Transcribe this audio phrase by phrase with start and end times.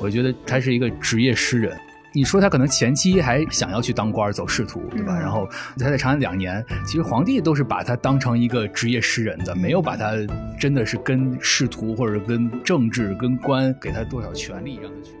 [0.00, 1.76] 我觉得他是一个职业诗人。
[2.12, 5.16] 你说他可能前期还想要去当官走仕途，对吧？
[5.16, 10.14] 然后他在长安两年，其实皇帝都是把他当成一个职业诗人的，没有把他
[10.58, 15.12] 真的是跟仕途或者跟政治、跟官给他多少权利让他去。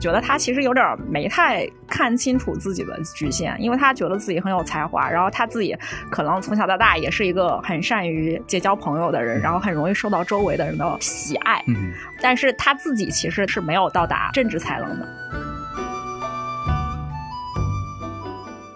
[0.00, 5.76] 觉得他其实有点没太看清楚自己的局限，因为他觉得自己很有才华，然后他自己
[6.10, 11.62] 可能从小到大也是一个很善于结交朋友的人，然后很容易受到周围的人的喜爱。
[11.66, 15.06] 嗯，但是他自己其实是没有到达政治才能的。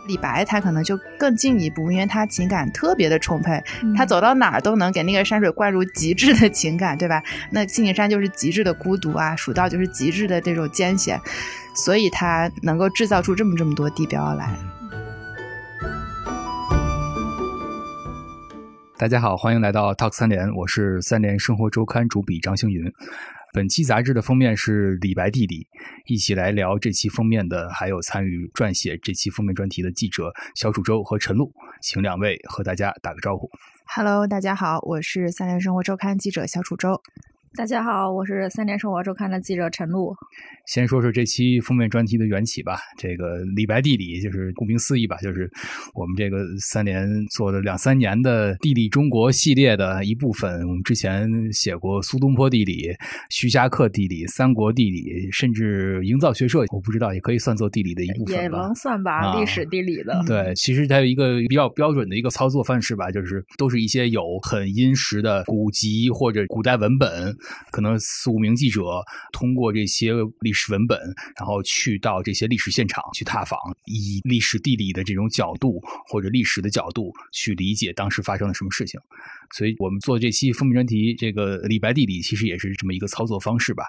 [0.06, 3.62] 李白他可能就更进一步，因为他情感特别的充沛，
[3.96, 7.22] 他走到哪儿都能给那个山水灌入极致的情感，对吧？
[7.50, 11.18] 那青岭山就是极致的孤独啊，蜀道就是极致的这种艰险，
[11.74, 14.50] 所以他能够制造出这么这么多地标来。
[18.96, 22.92] 大家好，欢迎来到 Talk 三联，我是三联生活周刊主笔张星云。
[23.55, 25.69] 本期杂志的封面是李白弟弟，
[26.06, 33.48] 一起来聊这期封面的还有参与撰写这期封面专题的记者小楚周和陈露，请两位和大家打个招呼。
[33.86, 37.00] Hello，大家好，我是三联生活周刊记者小楚周。
[37.56, 40.12] 大家好，我是三联生活周刊的记者陈露。
[40.66, 42.80] 先说说这期封面专题的缘起吧。
[42.98, 45.48] 这个李白地理就是顾名思义吧，就是
[45.94, 50.66] 我们这个三联做了两三年的地理中国系列的一部分。
[50.66, 52.91] 我们之前写过苏东坡地理、
[53.30, 58.42] 徐霞客地理、三国地理，甚至营造学社，我不知道也可以算作地理的一部分吧。
[58.42, 60.20] 也能算吧，啊历史地理的。
[60.27, 67.36] 对，其实它有一个比较标准的一个操作范式吧，就是都是一些有很殷实的古籍或者古代文本，
[67.70, 68.83] 可能四五名记者
[69.33, 70.98] 通过这些历史文本，
[71.39, 79.00] 然后去到这些历史现场去踏访，以历史地理的这种角度或者历史的角度去理解当时发生了什么事情。
[79.55, 83.84] 所以我们做这期封面专题，这个李白地理其实也是这么一个操作方式吧。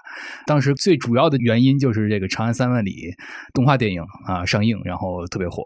[0.46, 2.90] 当时最主要的原因就是这个《长安三万里》
[3.52, 5.64] 动画电影啊上映，然后特别火。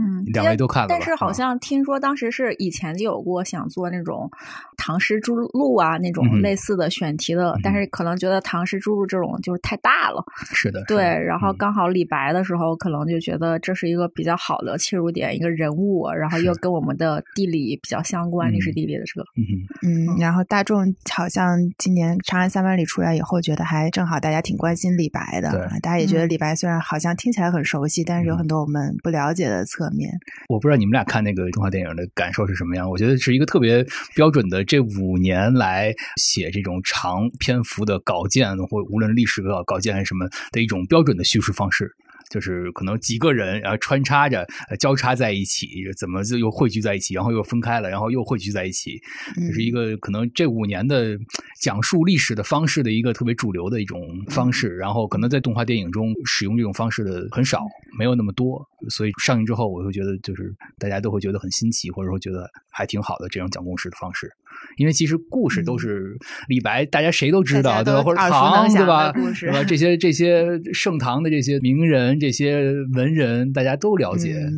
[0.00, 4.30] 嗯，两位都看了但是好啊像听说当时是以前就有过想做那种
[4.78, 10.24] 唐诗诸录啊那种类似的选题的，但是可能觉得唐诗诸录这种就是太大了。
[10.54, 19.26] 是的，对，然后嗯刚好李白的时候，可能就觉得这是一个比较好的切入点，一个人物，然后又跟我们的地理比较相关，历史嗯地理的这个。
[19.36, 20.08] 嗯。
[20.08, 30.10] 嗯，然后大众好像今年《长安三万里》出来以后，觉得还正好大家挺关心李白的，对大家也觉得嗯李白虽然好像听起来很熟悉，但是有嗯很多我们不了解的侧侧面。
[30.48, 32.88] 我不知道你们俩看那个动画电影的感受是什么样？
[32.88, 33.84] 我觉得是一个特别
[34.14, 41.90] 标准的，这五年来写这种长篇幅的稿件，或无论历史稿稿件还是什么的一种标准的叙述方式。
[42.32, 48.98] 就是可能几个人，然后穿插着、呃交叉在一起，怎么就又汇聚在一起，然后又分开了，然后又汇聚在一起，
[49.36, 51.18] 嗯这是一个可能这五年的
[51.60, 54.00] 讲述历史的方式的一个特别主流的一种
[54.30, 54.74] 方式。
[54.76, 57.60] 然后可能在动画电影中使用这种方式的很少，
[57.98, 64.32] 没有那么多，所以上映之后，我会觉得就是大家都会觉得很新奇，或者说觉得还挺好的这种讲故事的方式。
[64.76, 66.16] 因为其实故事都是
[66.48, 68.02] 李白，大家谁都知道，对吧？
[68.02, 69.12] 或者唐，对吧？
[69.12, 69.64] 对吧？
[69.64, 74.34] 这些这些盛唐的这些名人、这些文人，大家都了解。
[74.34, 74.52] 嗯，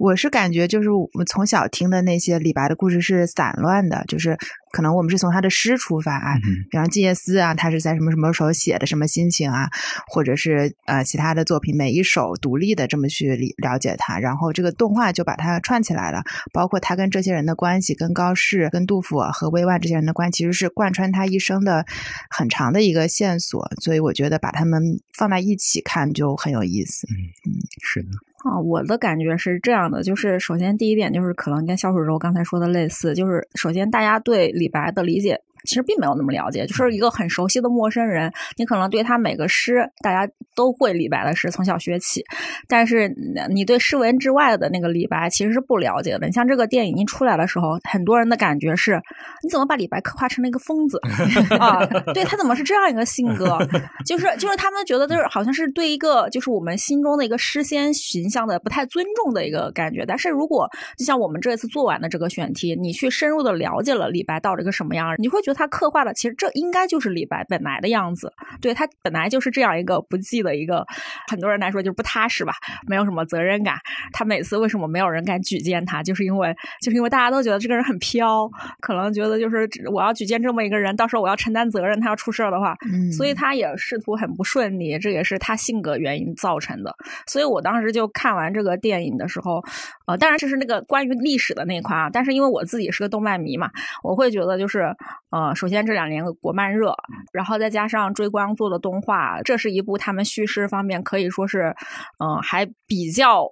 [0.00, 4.36] 我是感觉就是我们从小听的那些李白的故事是散乱的，就是
[4.72, 9.68] 可能我们是从他的诗出发，啊嗯比方《静夜思》啊，他是在什么什么时候写的，什么心情啊，
[10.08, 16.22] 或者是呃其他的作品，每一首独立的这么去理了解他，然后这个动画就把它串起来了，
[16.52, 21.84] 包括他跟这些人的关系，跟高适、跟杜甫和魏万这些人的关系，其实是贯穿他一生的
[22.30, 27.06] 很长的一个线索，所以我觉得把他们放在一起看就很有意思。
[27.10, 28.08] 嗯是的，
[28.44, 35.40] 啊，我的感觉是这样的，就是首先第一点就是可能跟肖楚柔刚才说的类似，就是首先大家对李白的理解。
[35.64, 42.24] 其实并没有那么了解，就是一个很熟悉的陌生人，你可能对他每个诗，大家都会李白的诗，从小学起，
[42.68, 43.12] 但是
[43.50, 46.26] 你对诗文之外的那个李白其实是不了解的。
[46.26, 49.00] 你像这个电影一出来的时候，很多人的感觉是，
[49.42, 51.00] 你怎么把李白刻画成了一个疯子
[51.58, 51.84] 啊？
[52.14, 53.58] 对他怎么是这样一个性格？
[54.06, 60.04] 就是就是他们觉得就是好像是对一个就是我们心中的一个诗仙形象的不太尊重的一个感觉。
[60.06, 68.32] 但是如果就像我们这次做完的这个选题，你去深入的了解了李白到底个什么样，你会觉得他刻画的其实这应该就是李白本来的样子。
[68.60, 70.86] 对他本来就是这样一个不羁的一个，
[71.28, 72.54] 很多人来说就是不踏实吧，
[72.86, 73.76] 没有什么责任感。
[74.12, 78.48] 他每次为什么没有人敢举荐他，就是因为就是因为大家都觉得这个人很飘，
[78.80, 86.94] 可能觉得就是我要举荐这么一个人，到时候我要承担责任，他要出事儿的话，嗯，所以他也仕途很不顺利，这也是他性格原因造成的。
[87.26, 89.62] 所以我当时就看完这个电影的时候，
[90.10, 92.10] 呃，当然这是那个关于历史的那一块啊。
[92.10, 93.70] 但是因为我自己是个动漫迷嘛，
[94.02, 94.94] 我会觉得就是
[95.30, 96.94] 呃，首先这两年国漫热，
[97.32, 101.76] 然后再加上追光做的动画，这是一部他们叙事方面可以说是
[102.18, 103.46] 嗯、还比较。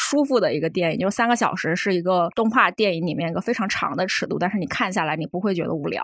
[0.00, 6.00] 舒服的一个电影，就三个小时，是一个动画电影里面一个非常长的尺度，但是你看下来你不会觉得无聊，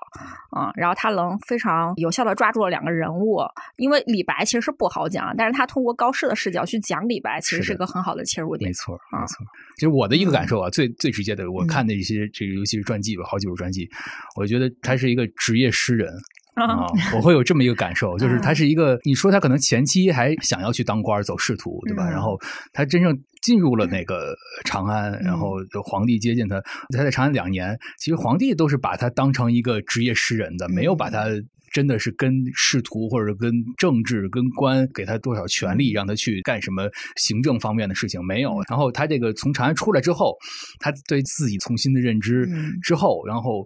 [0.51, 3.39] 啊、然后他能非常有效的抓住了两个人物，
[3.77, 8.73] 因为李白其实是不好讲，但是他通过高适的视角去讲李白，其实是一个很好的切入点没。
[8.73, 9.37] 错，啊没错。
[9.77, 13.89] 其实我的一个感受啊，最最直接的，我看的一些这个，尤其是传记吧，好几部传记，
[14.37, 16.13] 我觉得他是一个职业诗人。
[16.55, 22.09] 啊，我会有这么一个感受，就是他是一个，你说他可能前期还想要去当官走仕途，对吧？
[22.09, 22.39] 嗯然后
[22.73, 24.35] 他真正进入了那个
[24.65, 26.61] 长安，然后皇帝接近他，
[26.97, 31.27] 他在长安两年，其实皇帝都是把他当成一个职业诗人的，没有把他。
[31.73, 38.63] 真的是跟仕途或者跟政治、跟官给他多少权利，让他去干什么行政方面的事情没有。
[38.69, 40.37] 然后他这个从长安出来之后，
[40.79, 43.65] 他对自己重新的认知嗯之后，然后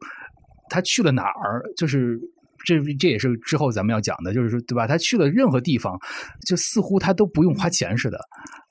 [0.70, 2.18] 他去了哪儿，就是。
[2.64, 4.86] 这这也是之后咱们要讲的，就是说，对吧？
[4.86, 5.98] 他去了任何地方，
[6.46, 8.18] 就似乎他都不用花钱似的，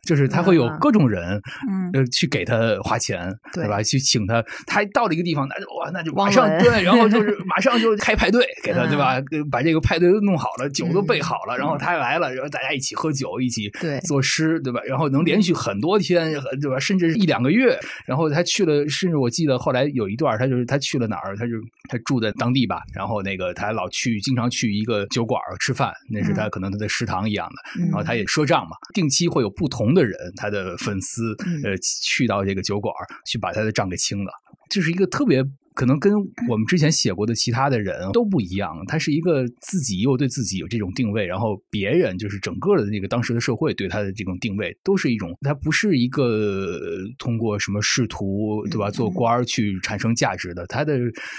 [0.07, 1.39] 就是他会有嗯各种人，
[1.69, 3.83] 嗯呃，去给他花钱，对对吧？
[3.83, 9.15] 去请他，他到了一个地方，那就哇，那就马上对，然后就 是马上就开派对给他，嗯对吧？
[9.31, 14.79] 呃把这个派对都弄好了，酒都备好了，嗯然后他来了，然后大家一起喝酒，一起对作诗，对吧？
[14.87, 16.31] 然后能连续很多天，
[16.61, 16.79] 对吧？
[16.79, 17.77] 甚至是一两个月。
[18.05, 21.35] 然后他去了，甚至我记得后来有一段，他就是他去了哪儿？
[21.35, 21.51] 他就
[21.89, 27.81] 他住在当地吧，然后那个他老去，经常去一个酒馆吃饭，那是他可能他的食堂一样的。
[27.81, 31.61] 嗯然后他也赊账嘛，定期会有不同的人，他的粉丝嗯。
[31.63, 32.93] 呃去到这个酒馆
[33.25, 34.31] 去把他的账给清了，
[34.69, 35.43] 这是一个特别。
[35.73, 36.11] 可能跟
[36.49, 50.97] 我们之前写过的其他的人都不一样，他是一个自己又对自己有这种定位，然后别人就是整个的那个当时的社会对他的这种定位，都是一种，他不是一个呃通过什么仕途对吧做官去产生价值的，他的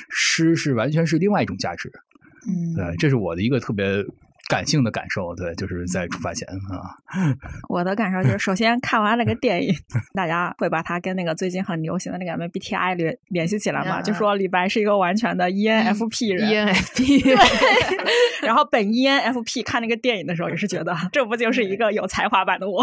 [0.08, 1.90] 诗是完全是另外一种价值，
[2.46, 2.74] 嗯。
[2.76, 3.84] 对，这是我的一个特别
[4.48, 6.96] 感性的感受，对，就是在出发前啊，
[7.68, 9.74] 我的感受就是，首先看完那个电影，
[10.14, 16.48] 大家会把它跟那个最近很流行的那个 MBTI 联联系起来嘛，嗯就说李白是一个完全的 E ENFP 人。
[16.48, 17.36] ENFP，
[18.42, 22.82] 然后本 E ENFP 看那个电影的时候也是觉得，这不就是一个有才华版的我？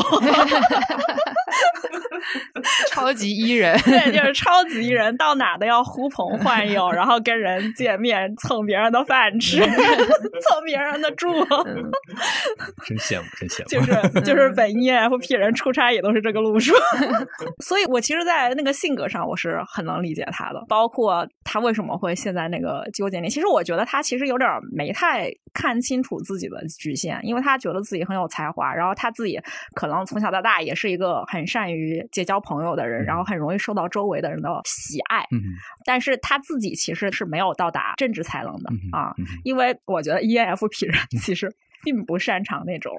[2.92, 11.28] 超级伊人，对，就是超级伊人，到哪都要呼朋唤友，然后跟人见面蹭别人的饭吃，蹭别人的住，
[12.86, 16.74] 真羡慕，真羡慕，就是 就是本 E ENFP 人出差也都是这个路数。
[17.64, 23.30] 所以我其实，在那个性格上，我是很能理解他的，包括他为什么会陷在那个纠结里。
[23.30, 29.40] 其实我觉得他其实有点没太看清楚自己的局限，因为他觉得自己很有才华，然后他自己
[29.76, 35.22] 可能从小到大也是一个很善于结交朋友的人，然后很容易受到周围的人的喜爱。
[35.32, 35.42] 嗯
[35.88, 41.45] 但是他自己其实是没有到达政治才能的嗯啊，嗯因为我觉得 E ENFP 人其实。
[41.86, 42.92] 并不擅长那种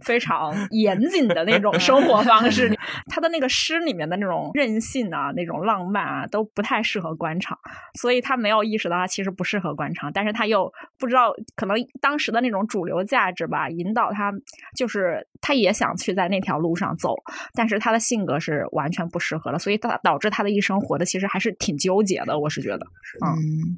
[0.00, 2.76] 非常严谨的那种生活方式，
[3.06, 7.58] 他的那个诗里面的那种任性啊、那种浪漫啊，都不太适合官场，
[8.00, 14.32] 所以他没有意识到他其实不适合官场，但是他又不知道，可能当时的那种主流价值吧，引导他，
[14.74, 17.14] 就是他也想去在那条路上走，
[17.54, 22.86] 但是他的性格是完全不适合的，所以他导致他的一生活的其实还是挺纠结的，我是觉得。
[23.22, 23.76] 嗯，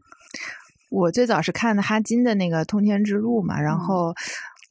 [0.90, 4.14] 我最早是看的哈金的那个《通天之路》嘛，然嗯后。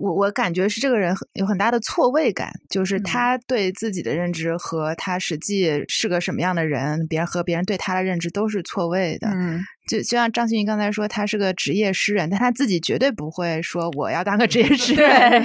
[0.01, 9.27] 我我感觉是这个人很有很大的错位感，就是嗯他对自己的认知和他实际是个什么样的人，别人和别人对他的认知都是错位的。
[9.33, 15.43] 嗯就就像张馨予刚才说，他是个职业诗人，但他自己绝对不会说我要当个职业 诗人？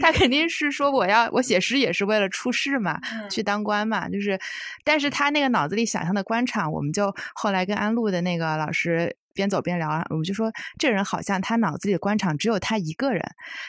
[0.00, 4.38] 他肯定是说我要我写诗也是为了出仕嘛，嗯去当官嘛，就是，
[4.84, 9.14] 但是他那个脑子里想象的官场，我们就后来跟安陆的那个老师。
[9.34, 13.22] 边走边聊，我们就说这人好像他脑子里的官场只有他一个人，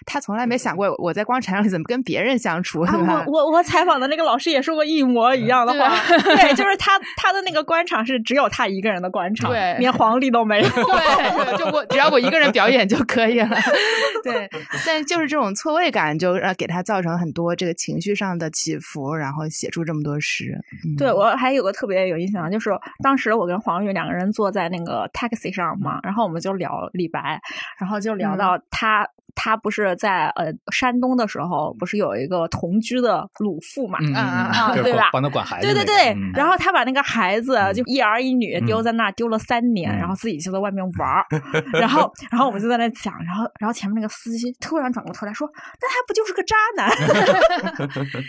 [0.05, 3.23] 他从来没想过我在官场上怎么跟别人相处，啊，对吧？
[3.27, 10.69] 我我我采访的那个老师也说过一模一样的话， 对，就是他他的那个官场是只有他一个人的官场，对连皇帝都没有。
[10.69, 13.49] 对，对就我只要我一个人表演就可以了。
[14.23, 14.49] 对，
[14.85, 20.57] 但就是这种错位感，就让给他造成很多这个情绪上的起伏，然后写出这么多诗。
[20.85, 22.69] 嗯、对我还有个特别有印象，就是
[23.03, 27.39] 当时我跟黄宇两个人坐在那个 taxi 上嘛，然后我们就聊李白，
[27.77, 33.99] 然后就聊到他他不是在呃山东的时候，不是有一个同居的鲁父嘛？
[34.01, 41.25] 嗯啊嗯嗯对吧帮他管孩子那个，对对对，嗯然后他把那个孩子嗯就一儿一女丢在那儿，丢了三年，嗯然后自己就在外面玩儿，
[41.79, 45.49] 然后然后我们就在那讲，然后然后前面那个司机突然转过头来说
[45.81, 46.89] ：“那他不就是个渣男？”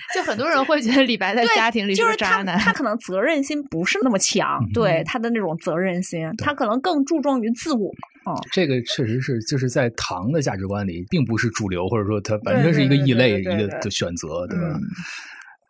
[0.15, 7.91] 就很多人会觉得李白在家庭里就是渣男，他可能责任心不是那么强，对他的那种责任心，他可能更注重于自我。
[8.25, 14.67] 哦，这个确实是，就是在唐的价值观里，并不是主流，或者说它完全是一个异类，一个的选择，对吧？
[14.77, 14.81] 嗯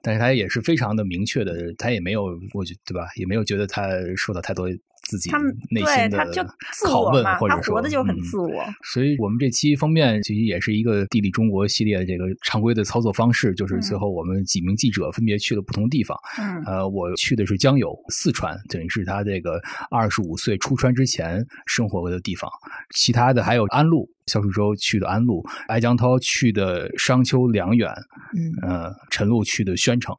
[0.07, 3.09] 但是他也是非常的明确的，他也没有，我觉对吧？
[3.17, 4.69] 也没有觉得他受到太多
[5.05, 6.19] 自己他们内心的
[6.83, 8.65] 拷问，或者说他活的就很嗯自我。
[8.93, 16.19] 所以我们这期封面其实也是一个地理中国系列的这个常规的操作方式，就是最后我们几名记者分别去了不同地方。
[16.39, 22.51] 嗯呃，我去的是江油，四川，等于是他这个二十五岁出川之前生活过的地方。
[22.95, 27.91] 其他的还有安陆，肖树洲去的安陆，艾江涛去的商丘梁远，
[28.37, 30.15] 嗯呃，陈露去的宣城。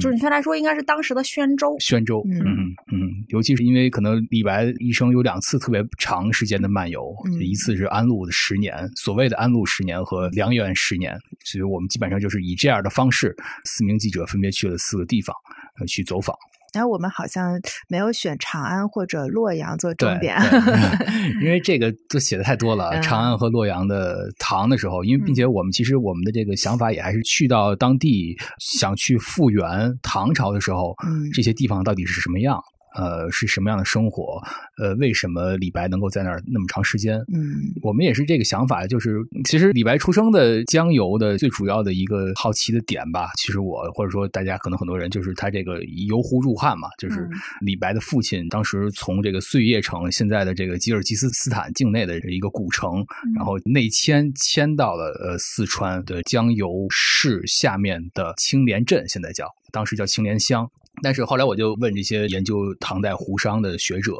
[0.00, 1.76] 准确来说，应该是当时的宣州。
[1.78, 15.34] 宣州，嗯嗯嗯，尤其是因为可能李白一生有两次特别长时间的漫游，嗯一次是安陆的十年，所谓的安陆十年和梁园十年，所以我们基本上就是以这样的方式，四名记者分别去了四个地方，
[15.78, 16.36] 呃，去走访。
[16.76, 22.90] 然后我们好像没有选长安或者洛阳做重对， 点，对因为这个都写的太多了。
[22.90, 32.60] 嗯长安和洛阳的唐的时候，因为并且我们其实我们的这个想法也还是去到当地，想去复原唐朝的时候，嗯这些地方到底是什么样。
[32.96, 34.40] 呃，是什么样的生活？
[34.78, 37.18] 呃，为什么李白能够在那儿那么长时间？
[37.32, 60.68] 嗯我们也是这个想法，就是其实李白出生的江油的最主要的一个好奇的点吧，其实我或者说大家可能很多人就是他这个游湖入汉嘛，就是嗯李白的父亲当时从这个碎叶城现在的这个吉尔吉斯斯坦境内的一个古城，然后内迁迁到了呃四川的江油市下面的青莲镇，现在叫当时叫青莲乡。
[61.02, 64.12] 但是后来我就问这些研究唐代胡商的学者，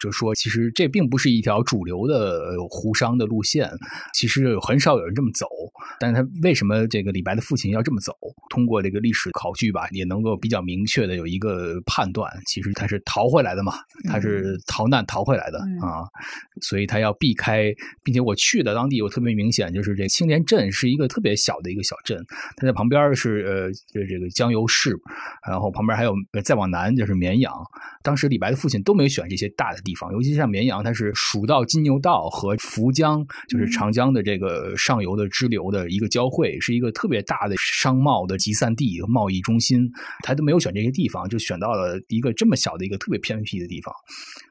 [0.00, 2.14] 就说其实这并不是一条主流的
[2.50, 3.70] 呃胡商的路线，
[4.14, 5.46] 其实很少有人这么走。
[6.00, 8.14] 但是他为什么这个李白的父亲要这么走？
[8.50, 16.04] 通过这个历史考据吧，也能够比较明确的有一个判断，其实他是逃回来的嘛，他是逃难逃回来的、嗯啊，
[16.62, 22.24] 所以他要避开，并且我去的当地，我特别明显就是这青莲镇是一个特别小的一个小镇，
[22.56, 24.96] 它在旁边是呃这这个江油市，
[25.46, 27.52] 然后旁边还有呃再往南就是绵阳。
[28.02, 39.90] 当时李白的父亲都没有选这些大的地方，尤其像绵阳，它是蜀道、金牛道和涪江，就是长江的这个上游的支流的一个交汇，是一个特别大的商贸的集散地、贸易中心。
[40.22, 43.94] 他都没有选这些地方，就选到了一个这么小的一个特别偏僻的地方。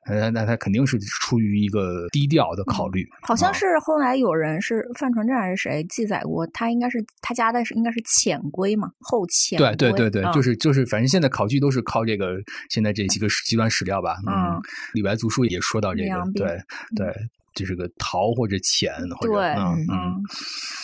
[0.06, 3.04] 呃，那他肯定是出于一个低调的考虑。
[3.22, 12.38] 啊好像是后来有人是范传正还是谁记载过，他应该是他家的是应该是遣归嘛，后遣对对对对，嗯就是就是，反正现在考据都是靠这个
[12.70, 14.18] 现在这几个极端史料吧。
[14.28, 14.62] 嗯，
[14.94, 16.58] 李白读书也说到这个对
[16.96, 17.14] 对，
[17.54, 20.22] 就是个逃或者潜或者嗯，嗯，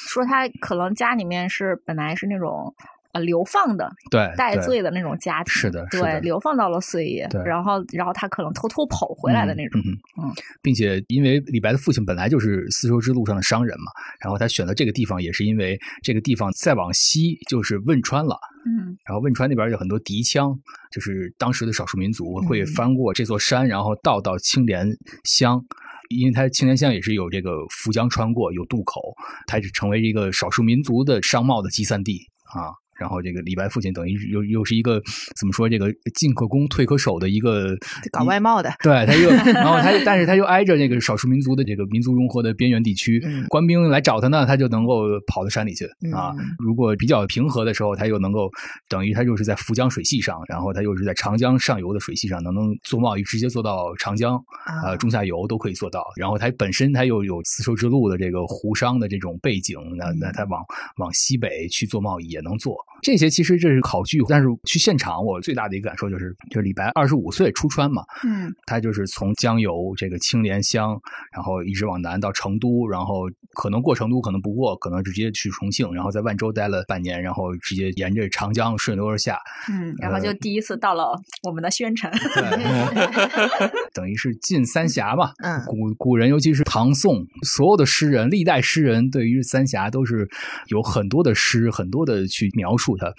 [0.07, 2.73] 说他可能家里面是本来是那种
[3.13, 18.37] 呃流放的对，对戴罪的那种家庭，是的对，流放到了碎叶，然后然后他可能偷偷跑回来的那种，嗯嗯并且因为李白的父亲本来就是丝绸之路上的商人嘛，然后他选择这个地方也是因为这个地方再往西就是汶川了。
[18.65, 20.57] 嗯然后汶川那边有很多敌羌，
[20.91, 24.87] 就是当时的少数民族嗯会翻过这座山，然后到到青莲
[25.23, 25.63] 乡。
[26.09, 29.01] 因为它青莲乡也是有这个涪江穿过，有渡口，
[29.47, 32.19] 它是成为一个少数民族的商贸的集散地
[32.53, 32.69] 啊。
[33.03, 35.01] 然后这个李白父亲等于又又是一个
[35.37, 37.75] 怎么说这个进可攻退可守的一个
[38.13, 45.83] 搞外贸的，对，他又， 然后他又，但是他又挨着这个少数民族的这个民族融合的边缘地区，嗯官兵来找他呢，他就能够跑到山里去、
[46.13, 46.45] 啊嗯。
[46.59, 48.49] 如果比较平和的时候，他又能够
[48.87, 56.05] 等于他就是在涪江水系上，然后他又是在长江上游的水系上，能能做贸易，直接做到长江，啊呃，中下游都可以做到。
[56.15, 60.61] 然后他本身他又有丝绸之路的这个湖商的这种背景，那那他往
[60.97, 62.77] 往西北去做贸易也能做。
[63.03, 70.99] 这些其实这是考据，但是去现场，我最大的一个感受就是，就是李白二十五岁出川嘛，嗯他就是从江油这个青莲乡，
[71.31, 79.37] 然后一直往南到成都，然后可能过成都，可能不过，可能直接去重庆，然后在万州待了半年，然后直接沿着长江顺流而下。
[79.69, 82.41] 嗯，然后就第一次到了我们的宣城，对，
[83.93, 85.31] 等于是进三峡嘛。
[85.43, 90.27] 嗯古古人，尤其是唐宋，所有的诗人，历代诗人对于三峡都是
[90.67, 93.11] 有很多的诗，很多的去描述它。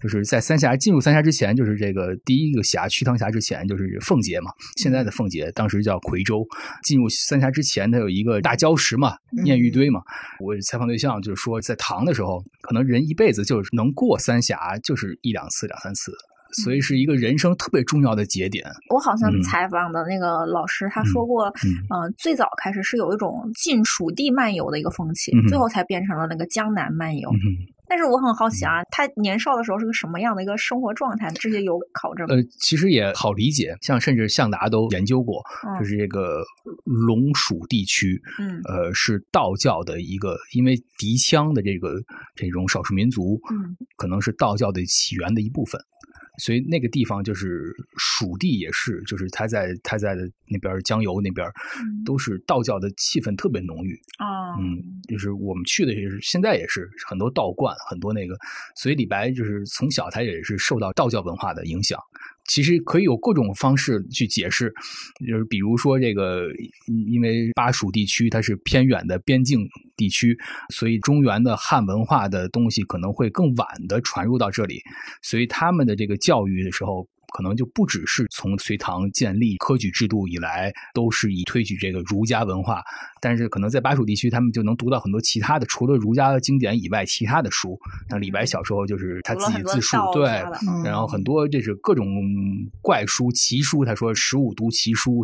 [0.00, 6.44] 就是在三峡进入三峡之前，就是这个第一个峡瞿塘峡之前，就是奉节嘛，现在的奉节，当时叫夔州。
[6.82, 10.00] 进入三峡之前，它有一个大礁石嘛，念玉堆嘛。
[10.40, 16.12] 我采访对象就是说，在唐的时候，可能人一辈子就是能过三峡，就是一两次、两三次。
[16.52, 18.64] 所以是一个人生特别重要的节点。
[18.90, 27.30] 我好像嗯采访的那个老师，他说过，嗯呃，最早开始是有一种进蜀地漫游的一个风气，嗯最后才变成了那个江南漫游。
[27.30, 31.30] 嗯但是我很好奇啊，他年少的时候是个什么样的一个生活状态？
[31.34, 32.34] 这些有考证吗？
[32.34, 36.42] 呃，其实也好理解，像甚至向达都研究过，嗯就是这个
[36.86, 42.00] 龙蜀地区，嗯呃，是道教的一个，因为敌羌的这个
[42.34, 45.78] 这种少数民族，嗯可能是道教的起源的一部分。
[46.38, 51.46] 所以那个地方就是蜀地，也是，就是他在他在那边江油那边，
[51.78, 53.94] 嗯都是道教的气氛特别浓郁。
[54.18, 58.36] 啊，嗯，就是我们去的也是，现在也是很多道观，很多那个，
[58.76, 61.98] 所以李白就是从小他也是受到道教文化的影响。
[62.48, 64.72] 其实可以有各种方式去解释，
[65.26, 66.46] 就是比如说这个，
[67.10, 70.36] 因为巴蜀地区它是偏远的边境地区，
[70.70, 74.80] 所以中原的汉文化的东西可能会更晚的传入到这里，
[75.22, 77.08] 所以他们的这个教育的时候。
[77.34, 82.82] 可能就不只是从隋唐建立科举制度以来，都是以推举这个儒家文化，
[83.22, 87.78] 但是可能在巴蜀地区，他们就能读到很多其他的，除了儒家经典以外，其他的书。
[88.10, 90.28] 像李白小时候就是他自己自述，对，
[90.68, 92.04] 嗯然后很多这是各种
[92.80, 95.22] 怪书、奇书，他说十五读奇书，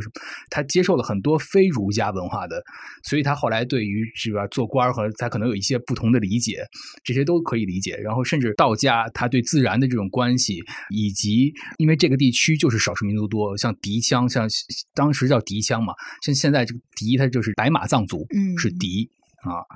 [0.49, 2.63] 他接受了很多非儒家文化的，
[3.03, 6.65] 所以他后来对于这个做官和他可能有一些不同的理解，
[7.03, 7.97] 这些都可以理解。
[7.97, 10.63] 然后甚至道家他对自然的这种关系，
[10.95, 14.47] 以及因为这个地区就是少数民族多，像狄羌，像
[14.95, 19.11] 当时叫狄羌嘛，像现在这个狄他就是白马藏族，嗯是敌
[19.43, 19.67] 啊。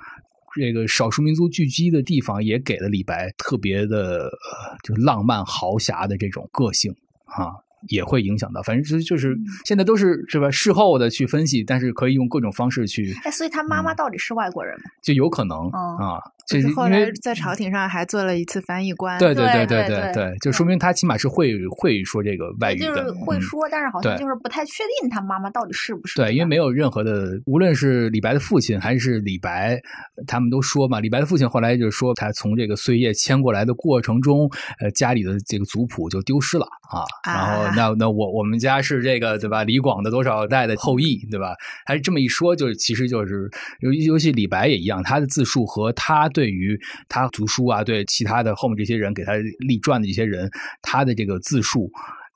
[0.55, 7.57] 这个少数民族聚集的地方，也给了李白特别的，呃，就是浪漫豪侠的这种个性啊，
[7.89, 8.61] 也会影响到。
[8.63, 10.51] 反正就就是现在都是是吧？
[10.51, 14.91] 事后的去分析，但是可以用各种方式去，哎，所以他妈妈嗯到底是外国人吗？
[15.03, 19.19] 就有可能哦啊，就是后来为在朝廷上还做了一次翻译官。
[19.19, 26.17] 对对对对对对，就说明他起码是会会说这个外语就的，嗯是会说，但是好像就是不太确定他妈妈到底是不是。
[26.17, 26.73] 对，因为没有。
[26.73, 29.79] 任何的，无论是李白的父亲还是李白，
[30.27, 34.49] 他们都说嘛，李白的父亲后来就是说，他从这个碎叶迁过来的过程中，
[34.81, 37.05] 呃，家里的这个族谱就丢失了啊。
[37.27, 39.65] 然后啊那那我我们家是这个对吧？
[39.65, 41.55] 李广的多少代的后裔对吧？
[41.87, 43.51] 还是这么一说，就是其实就是
[43.81, 50.51] 尤尤其李白也一样，他的自述和他对于他读书啊，对其他的后面这些人给他立传的这些人，
[50.83, 51.91] 他的这个自述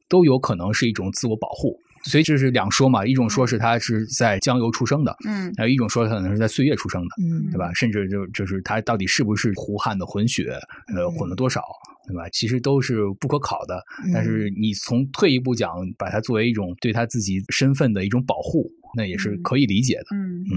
[0.08, 1.78] 都有可能是一种自我保护。
[2.04, 7.72] 所以这是两说嘛，一种说是他是在江油出生的，嗯还有一种说他可能是在岁月出生的，嗯，对吧？
[7.74, 10.56] 甚至就就是他到底是不是胡汉的混血，
[10.94, 11.62] 呃，混了多少，
[12.06, 12.28] 对吧？
[12.32, 13.82] 其实都是不可考的。
[14.12, 20.06] 但是你从退一步讲，把它作为一种对他自己身份的一种保护，那也是可以理解的。
[20.12, 20.56] 嗯嗯，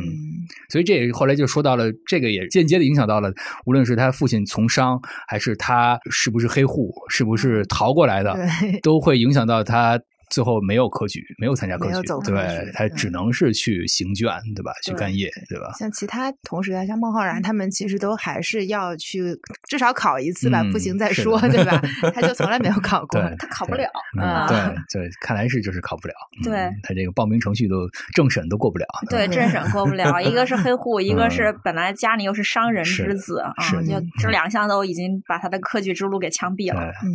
[0.70, 3.34] 所以这也后来就说到了，这个也间接的影响到了，
[3.66, 8.36] 无论是他父亲从商，还是他是不是黑户，是不是逃过来的，
[8.82, 14.72] 都会影响到他最后没有科举，没有参加科举对他只能是去行卷，对吧？
[14.84, 15.72] 去干业，对吧？
[15.78, 19.36] 像其他同时代，像孟浩然他们，其实都还是要去
[19.68, 21.82] 至少考一次吧，嗯不行再说，对吧？
[22.14, 23.20] 他就从来没有考过。
[23.38, 23.90] 他考不了。
[24.20, 24.58] 嗯，啊对
[25.02, 26.14] 对，看来是就是考不了。
[26.40, 28.86] 嗯对他这个报名程序都政审都过不了。
[29.10, 33.54] 对，嗯政审过不了，一个是黑户，一个嗯是本来家里又是商人之子啊，
[33.88, 36.82] 就这两项都已经把他的科举之路给枪毙了。
[37.04, 37.10] 嗯，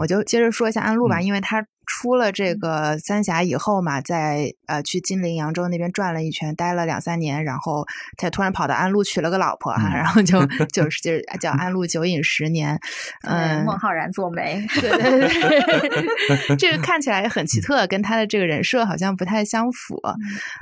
[0.00, 9.96] 我就接着说一下安陆吧，嗯因为他出了这个三峡以后嘛，在呃去金陵、扬州那边转了一圈，待了两三年，然后他突然跑到安陆娶了个老婆哈、嗯。
[9.96, 12.78] 然后就 就是就是叫安陆酒饮十年，
[13.26, 15.28] 嗯，孟浩然做媒， 对对
[15.88, 20.00] 对，这个看起来很奇特，跟他的这个人设好像不太相符。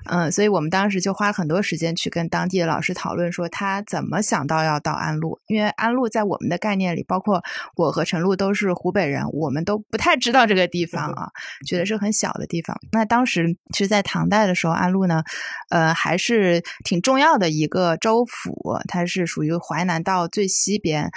[0.09, 7.43] 嗯，所以我们当时就花了很多时间去跟当地的老师讨论，说他怎么想到要到安陆，因为安陆在我们的概念里，包括
[7.75, 11.29] 我和陈露都是湖北人，我们都不太知道这个地方啊，
[11.67, 12.79] 觉得是很小的地方。
[12.93, 15.23] 那当时其实，在唐代的时候，安陆呢，
[15.71, 21.11] 呃，还是挺重要的一个州府，它是属于淮南道最西边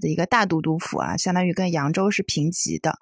[0.00, 2.96] 的一个大都督府啊，相当于跟扬州是平级的。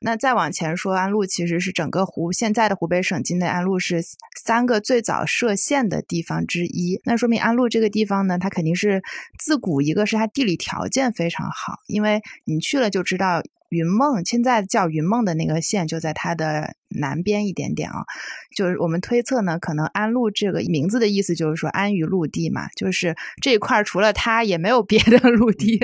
[0.00, 4.02] 那再往前说，安陆其实是整个湖现在的湖北省境内，安陆是
[4.44, 7.00] 三个最早设县的地方之一。
[7.04, 9.02] 那说明安陆这个地方呢，它肯定是
[9.38, 13.42] 自古一个是它地理条件非常好，因为你去了就知道。
[13.74, 18.04] 云梦现在叫云梦的那个县就在它的南边一点点啊。
[18.56, 25.80] 就是我们推测呢，可能安陆这个名字的意思就是说安于陆地嘛，就是这一块除了它也没有别的 陆地，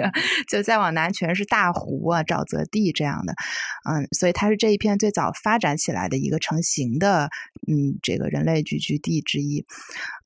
[0.48, 3.34] 就再往南全是大湖啊、沼泽地这样的。
[3.88, 7.28] 嗯，所以它是这一片最早发展起来的一个成型的，
[7.66, 9.64] 嗯，这个人类聚居地之一。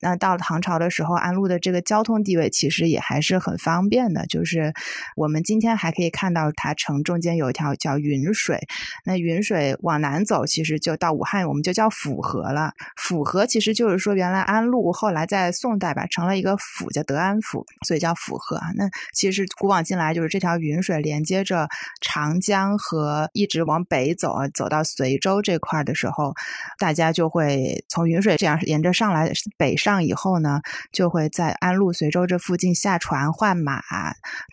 [0.01, 4.73] 那到了唐朝的时候，安陆的这个交通地位其实也还是很方便的，就是
[5.15, 8.59] 我们今天还可以看到它城中间有一条叫云水，
[9.03, 12.71] 那云水往南走，其实就到武汉，我们就叫府河了。
[12.95, 18.59] 府河其实就是说，原来安陆后来在宋代吧，成了一个府，叫德安府，所以叫府河。
[18.75, 21.67] 那其实古往今来，就是这条云水连接着
[22.01, 26.33] 长江和一直往北走，走到随州这块的时候，
[26.79, 30.61] 大家就会从云水这样沿着上来北上以后呢，
[30.91, 33.81] 就会在安陆、随州这附近下船换马，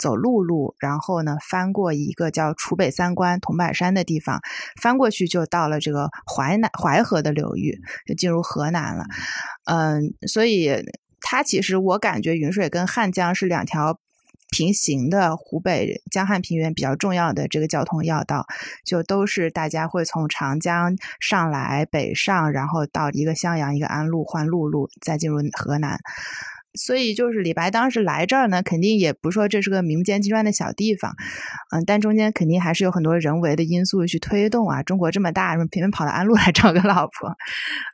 [0.01, 4.41] 走陆路，然后呢翻过一个叫楚北三关桐柏山的地方，
[4.81, 7.81] 翻过去就到了这个淮南淮河的流域。
[8.07, 9.05] 就进入河南了，
[9.65, 10.71] 嗯，所以
[11.21, 13.99] 它其实我感觉云水跟汉江是两条
[14.51, 18.47] 平行的湖北江汉平原比较重要的这个交通要道，
[18.85, 25.99] 就都是大家会从长江上来北上，然后到一个襄阳一个安陆换陆路，再进入河南。
[26.75, 31.15] 所以就是李白当时来这儿呢，肯定也不说这是个名不见经传的小地方，
[31.71, 34.83] 嗯，但中间肯定还是有很多人为的因素去推动啊。
[34.83, 37.37] 中国这么大，偏偏跑到安陆来找个老婆。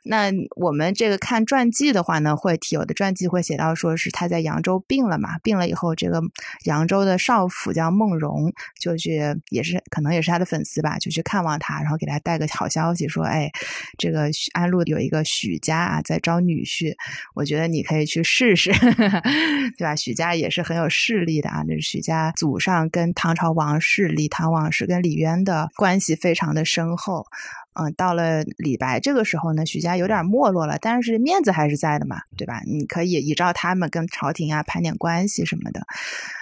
[0.05, 6.21] 那我们这个看传记的话呢，会提有的传记会写到说是他在扬州病了嘛，病了以后，这个
[6.65, 13.51] 扬州的少府叫孟荣，就去也是可能也是他的粉丝吧，就去看望他，然后给他带个好消息，说哎，
[13.97, 16.93] 这个安陆有一个许家啊在招女婿，
[17.35, 18.68] 我觉得你可以去试试。
[19.77, 19.95] 对吧？
[19.95, 21.63] 许家也是很有势力的啊。
[21.67, 27.25] 这是许家祖上跟唐朝王室李唐王室跟李渊的关系非常的深厚。
[27.73, 32.61] 嗯，到了李白这个时候呢，许家有点没落了，但是面子还是在的嘛，对吧？
[32.65, 35.81] 你可以依照他们跟朝廷啊攀点关系什么的。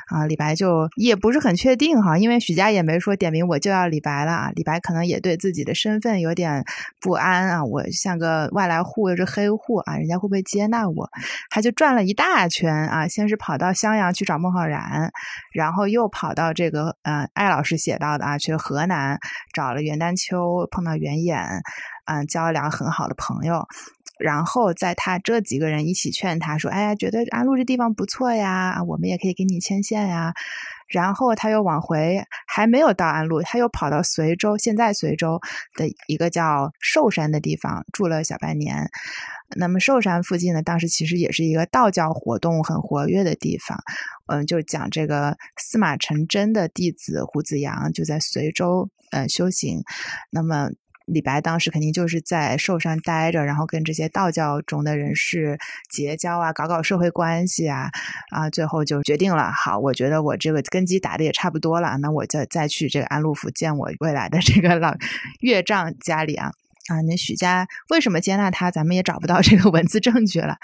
[0.08, 4.52] 啊，李白就也不是很确定哈，因为许家也没说点名我就要李白了啊。
[4.56, 6.63] 李白可能也对自己的身份有点
[7.02, 11.10] 不安啊，我像个外来户又是黑户啊，人家会不会接纳我？
[11.50, 15.12] 他就转了一大圈啊，先是跑到襄阳去找孟浩然，
[15.54, 19.20] 然后又跑到这个呃艾老师写到的啊，去河南
[19.54, 21.46] 找了袁丹丘，碰到袁衍，
[22.06, 23.65] 嗯，交了两个很好的朋友。
[24.19, 30.34] 然后在他这几个人一起劝他说：“哎呀，觉得安陆这地方不错呀，我们也可以给你牵线呀。”
[30.88, 35.38] 然后他又往回，还没有到安陆，他又跑到随州，现在随州
[35.75, 38.89] 的一个叫寿山的地方住了小半年。
[39.58, 43.77] 那么寿山附近呢，当时其实也是一个道教活动很活跃的地方。
[44.27, 49.84] 嗯，就讲这个司马承祯的弟子胡子阳就在随州呃修行。
[50.32, 50.69] 那么。
[51.08, 55.58] 李白当时肯定就是在寿山待着，然后跟这些道教中的人士
[55.89, 57.89] 结交啊，搞搞社会关系啊，
[58.30, 64.93] 啊，最后就决定了，好，我觉得我这个根基打的也差不多了，那我就再去这个安陆府见我未来的这个老
[65.39, 66.52] 岳丈家里啊，
[66.89, 70.58] 啊，那许家为什么接纳他，咱们也找不到这个文字证据了，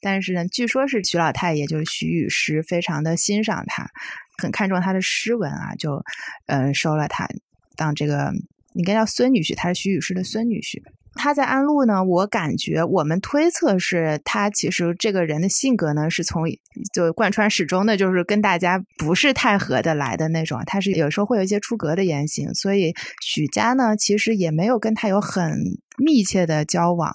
[0.00, 3.86] 但是呢，据说是许老太爷就是许雨师非常的欣赏他，
[4.38, 6.02] 很看重他的诗文啊，就
[6.46, 7.28] 嗯收了他
[7.76, 8.32] 当这个。
[8.74, 10.82] 应该叫孙女婿，他是徐雨诗的孙女婿。
[11.14, 16.44] 他在安陆呢，我感觉我们推测是他其实这个人的性格呢，是从
[16.94, 20.62] 就贯穿始终的，就是跟大家不是太合得来的那种。
[20.66, 25.80] 他是有时候会有一些出格的言行，所以许家呢，其实也没有跟他有很。
[26.00, 27.14] 密切的交往，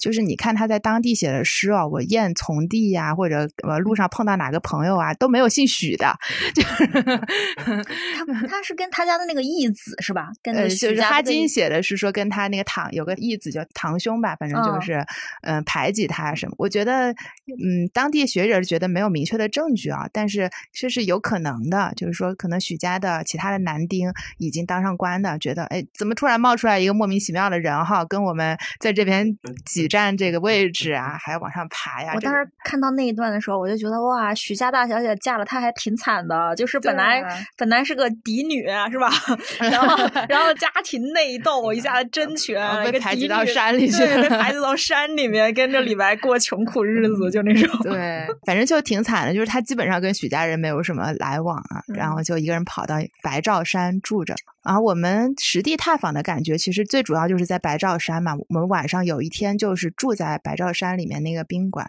[0.00, 6.14] 就是你看他在当地写的诗啊，我燕从弟呀，或者呃路上碰到哪个朋友啊，都没有姓许的。
[7.56, 10.28] 他他是跟他家的那个义子是吧？
[10.42, 15.04] 跟就是哈金写的是说跟他那个堂有个义子叫堂兄吧，反正就是
[15.42, 16.54] 嗯排挤他什么。
[16.58, 29.26] 我觉得嗯，当地学者觉得没有明确的证据啊，但是这是有可能的，就是说可能许家的其他的男丁已经当上官的，觉得哎怎么突然冒出来一个莫名其妙的人哈，跟我们在这边
[29.64, 32.12] 挤占这个位置啊，还要往上爬呀！
[32.14, 37.22] 我当时看到那一段的时候，我就觉得哇，许家大小姐嫁了他还挺惨的，就是本来
[37.56, 39.10] 本来是个嫡女是吧？
[39.60, 39.96] 然后
[40.28, 47.78] 然后家庭内斗，一下子争权，被排挤到山里去，被排挤到山里面，跟着李白过穷苦日子，就那种。
[47.82, 54.34] 对，反正就挺惨的，就是他基本上跟许家人没有什么来往啊，然后就一个人跑到白兆山住着。
[54.66, 58.34] 然后我们实地探访的感觉，其实最主要就是在白兆山嘛。
[58.34, 61.88] 我们晚上有一天就是住在白兆山里面那个宾馆，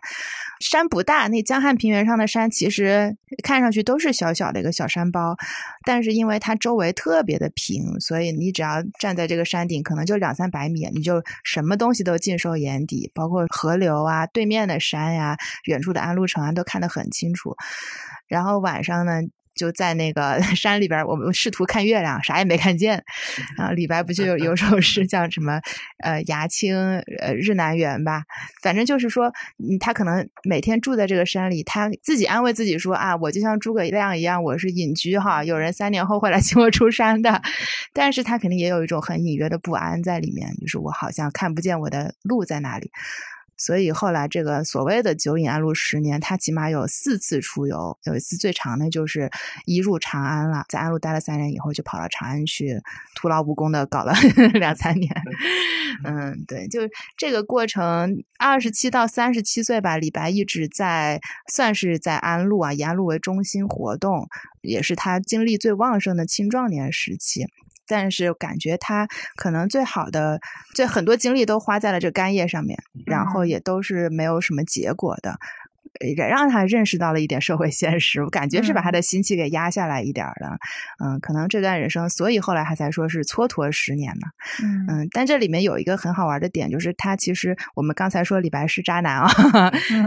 [0.60, 5.36] 山不大，那江汉平原上的山其实看上去都是小小的一个小山包，
[5.86, 17.56] 但是因为它周围特别的平，所以你只要站在这个山顶，可能就两三百米，你就什么东西都尽收眼底，包括河流啊、对面的山呀、远处的安陆城啊，都看得很清楚。
[18.28, 19.14] 然后晚上呢？
[19.58, 23.04] 就在那个 山里边，我们试图看月亮，啥也没看见。
[23.58, 25.60] 啊，李白不就有有首诗叫什么？
[26.04, 26.78] 呃，崖青
[27.20, 28.24] 呃日南园吧。
[28.62, 29.34] 反正就是说，
[29.82, 37.42] 他可能每天住在这个山里，他自己安慰自己说啊，我就像诸葛亮一样，我是隐居哈，有人三年后会来请我出山的。
[37.92, 42.92] 但是他肯定也有一种很隐约的不安在里面，就是我好像看不见我的路在哪里。
[43.58, 47.98] 所以后来这个所谓的“酒饮安陆十年”，他起码有四次出游。
[48.04, 49.30] 有一次最长的就是
[49.66, 52.80] 一入长安了，在安陆待了三年以后，就跑到长安去，
[53.16, 54.14] 徒劳无功的搞了
[54.54, 55.12] 两三年。
[56.04, 56.82] 嗯，对，就
[57.18, 61.20] 这个过程，二十七到三十七岁吧，李白一直在
[61.52, 64.28] 算是在安陆啊，以安陆为中心活动，
[64.62, 67.48] 也是他精力最旺盛的青壮年时期。
[67.88, 70.40] 但是感觉他可能最好的，
[70.76, 75.40] 最很多精力都花在了这干叶上面，然后也都是没有什么结果的。
[76.06, 80.58] 也让他认识到了一点社会现实，我感觉是把他的心气给压下来一点了。
[81.04, 84.28] 嗯，可能这段人生，所以后来他才说是蹉跎十年嘛。
[84.88, 89.32] 嗯，但这里面有一个很好玩的点，就是他其实我们刚才说李白是渣男啊，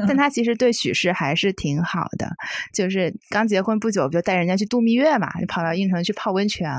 [0.06, 2.30] 但他其实对许氏还是挺好的。
[2.74, 6.70] 就是刚结婚不久，就带人家去度蜜月嘛，就跑到应城去泡温泉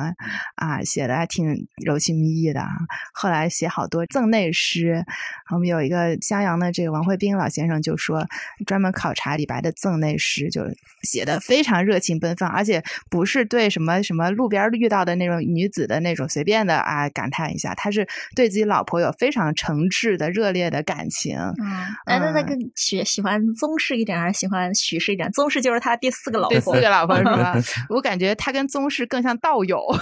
[0.55, 2.63] 啊，写的还挺柔情蜜意的。
[3.13, 5.03] 后来写好多赠内诗，
[5.51, 8.25] 我们有一个襄阳的这个王惠斌老先生就说
[8.65, 8.91] 专门。
[9.01, 10.61] 考察李白的赠内诗，就
[11.01, 21.35] 写的非常热情奔放，而且不是对什么什么路边遇到的那种女子的那种随便的啊感叹一下，他是对自己老婆有非常诚挚的热烈的感情。
[21.35, 21.55] 嗯，
[22.05, 25.31] 那那那更喜喜欢宗室一点还是喜欢许氏一点？
[25.31, 27.57] 宗室就是他第四个老婆，第四个老婆是吧？
[27.89, 29.81] 我感觉他跟宗室更像道友，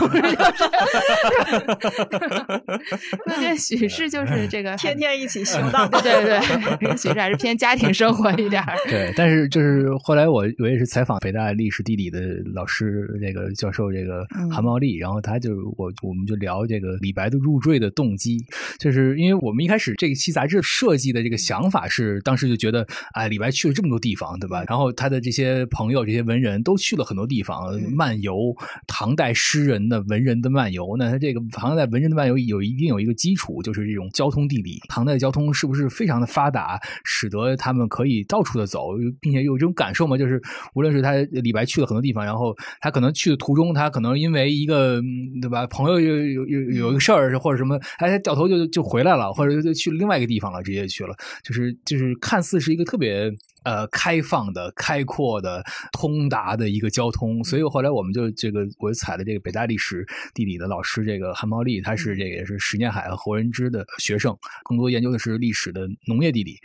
[3.25, 5.87] 那跟许氏就是这个天天一起行道。
[6.03, 6.39] 对对
[6.79, 8.61] 对，许氏还是偏家庭生活一点。
[8.89, 12.19] 对， 但是就是后来我我也是采访北大历史地理的
[12.53, 18.43] 老师，那个教授这个韩茂利，然后他就我我们就聊这个李白的入赘的动机，
[18.79, 24.63] 就是因为我们一开始这一期杂志设计的这个想法是，当时就觉得哎，李白去了这么多地方，对吧？
[24.67, 28.55] 然后他的这些朋友、这些文人都去了很多地方漫游，
[28.87, 38.91] 唐代诗人的文人的漫游，那他这个唐代文人的漫游有一定有一个基础，就是这种交通地理，唐代的交通是不是非常的发达，使得他们可以到处的走。
[39.19, 40.39] 并且有这种感受嘛，就是
[40.75, 45.01] 无论是他李白去了很多地方，然后他可能去的途中，他可能因为一个
[45.41, 53.31] 对吧，朋友有有有有一个事儿或者什么，哎，掉头就就回来了，或者就去另外一个地方了，直接去了，就是就是看似是一个特别。
[53.63, 66.57] 呃，开放的、开阔的、通达的一个交通，所以后来我们就这个，我就采了这个北大历史地理的老师，这个韩茂利，他是这个也是史念海和侯仁之的学生，更多研究的是历史的农业地理，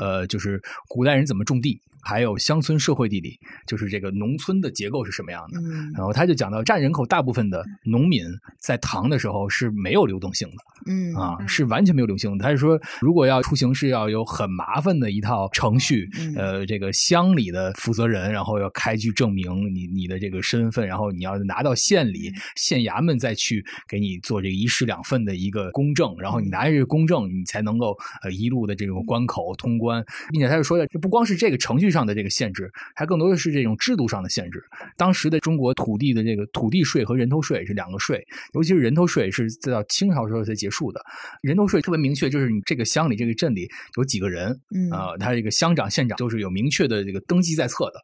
[0.00, 1.80] 呃，就是古代人怎么种地。
[2.08, 5.60] 还有乡村社会地理，就是这个农村的结构是什么样的。
[5.92, 8.24] 然后他就讲到，占人口大部分的农民
[8.58, 12.42] 在唐的时候是没有流动性的，嗯啊，是完全没有流动性的。
[12.42, 19.44] 他是说，如果要出行是要有很麻烦的一套程序，呃，这个乡里的负责人，然后要开具证明
[19.74, 31.90] 你你的这个身份，然后你要拿到县里县衙门再去给你做这个一式两份的一个公证，然后你拿着这个公证，你才能够呃一路的这种关口通关，并且他就说的，这不光是这个程序。
[31.97, 34.62] 上的这个限制，还更多的是这种制度上的限制。
[34.96, 41.00] 当时的中国土地的这个土地税和人头税是两个税，尤其是人头税是到清朝时候才结束的。
[41.42, 44.50] 人头税特别明确，就是你这个乡里、这个镇里有几个人，
[44.92, 48.00] 啊，他这个乡长、县长都是有明确的这个登记在册的，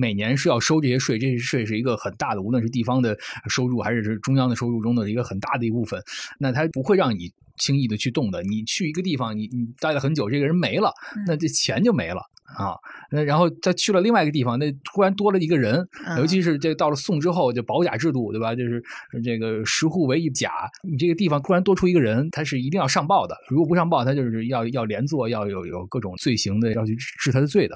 [0.00, 1.18] 每年是要收这些税。
[1.18, 3.16] 这些税是一个很大的，无论是地方的
[3.48, 6.02] 收入还是中央的收入中的一个很大的一部分。
[6.38, 8.42] 那他不会让你轻易的去动的。
[8.42, 10.92] 你去一个地方，你你待了很久，这个人没了，
[11.26, 12.20] 那这钱就没了。
[12.44, 12.76] 啊，
[13.10, 15.86] 那然后再去了另外一个地方，那突然多了一个人，
[16.18, 18.54] 尤其是这到了宋之后，就保甲制度，对吧？
[18.54, 18.82] 就是
[19.24, 20.50] 这个十户为一甲，
[20.82, 27.74] 你这个地方突然多出一个人，他是一定要上报的，如果不上报，他就是要要连坐，要有有各种罪行的，要去治他的罪的。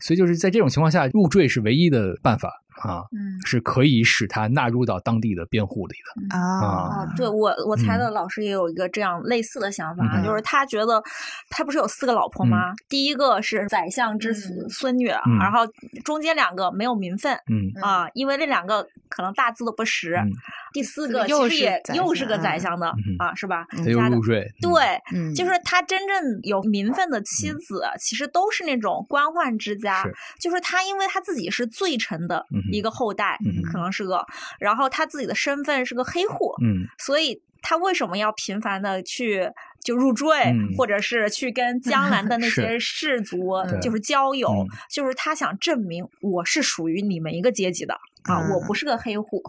[0.00, 2.50] 所以就是在这种情况下，入赘是唯一的办法。
[2.82, 5.96] 啊，嗯，是可以使他纳入到当地的辩护里
[6.30, 7.06] 的啊。
[7.16, 11.02] 对我，我猜的老师也有一个这样类似的想法，就是他觉得
[11.50, 12.72] 他不是有四个老婆吗？
[12.88, 15.60] 第一个是宰相之子孙女，然后
[16.04, 20.14] 中间两个没有名分，嗯啊，因为那两个可能大字都不识。
[20.14, 20.30] 嗯
[20.74, 23.64] 第四个又是个其实也宰又是个相宰相的嗯啊，是吧？
[23.70, 30.04] 他又家的入赘，对，嗯，就是他真正有名分的妻子，其实都是那种官宦之家。
[30.40, 33.38] 就是他，因为他自己是罪臣的一个后代，
[33.70, 34.24] 可能是个，
[34.58, 39.50] 然后他自己的身份是个黑户，嗯所以他为什么要频繁的去
[39.82, 49.42] 就入赘，嗯或者是去跟江南的 那些士族就是交友，嗯就是他想证明我是属于你们一个阶级的啊，嗯我不是个黑户。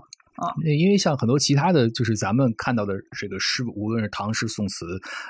[0.65, 4.85] 因为像很多其他的就是咱们看到的这个诗，无论是唐诗宋词，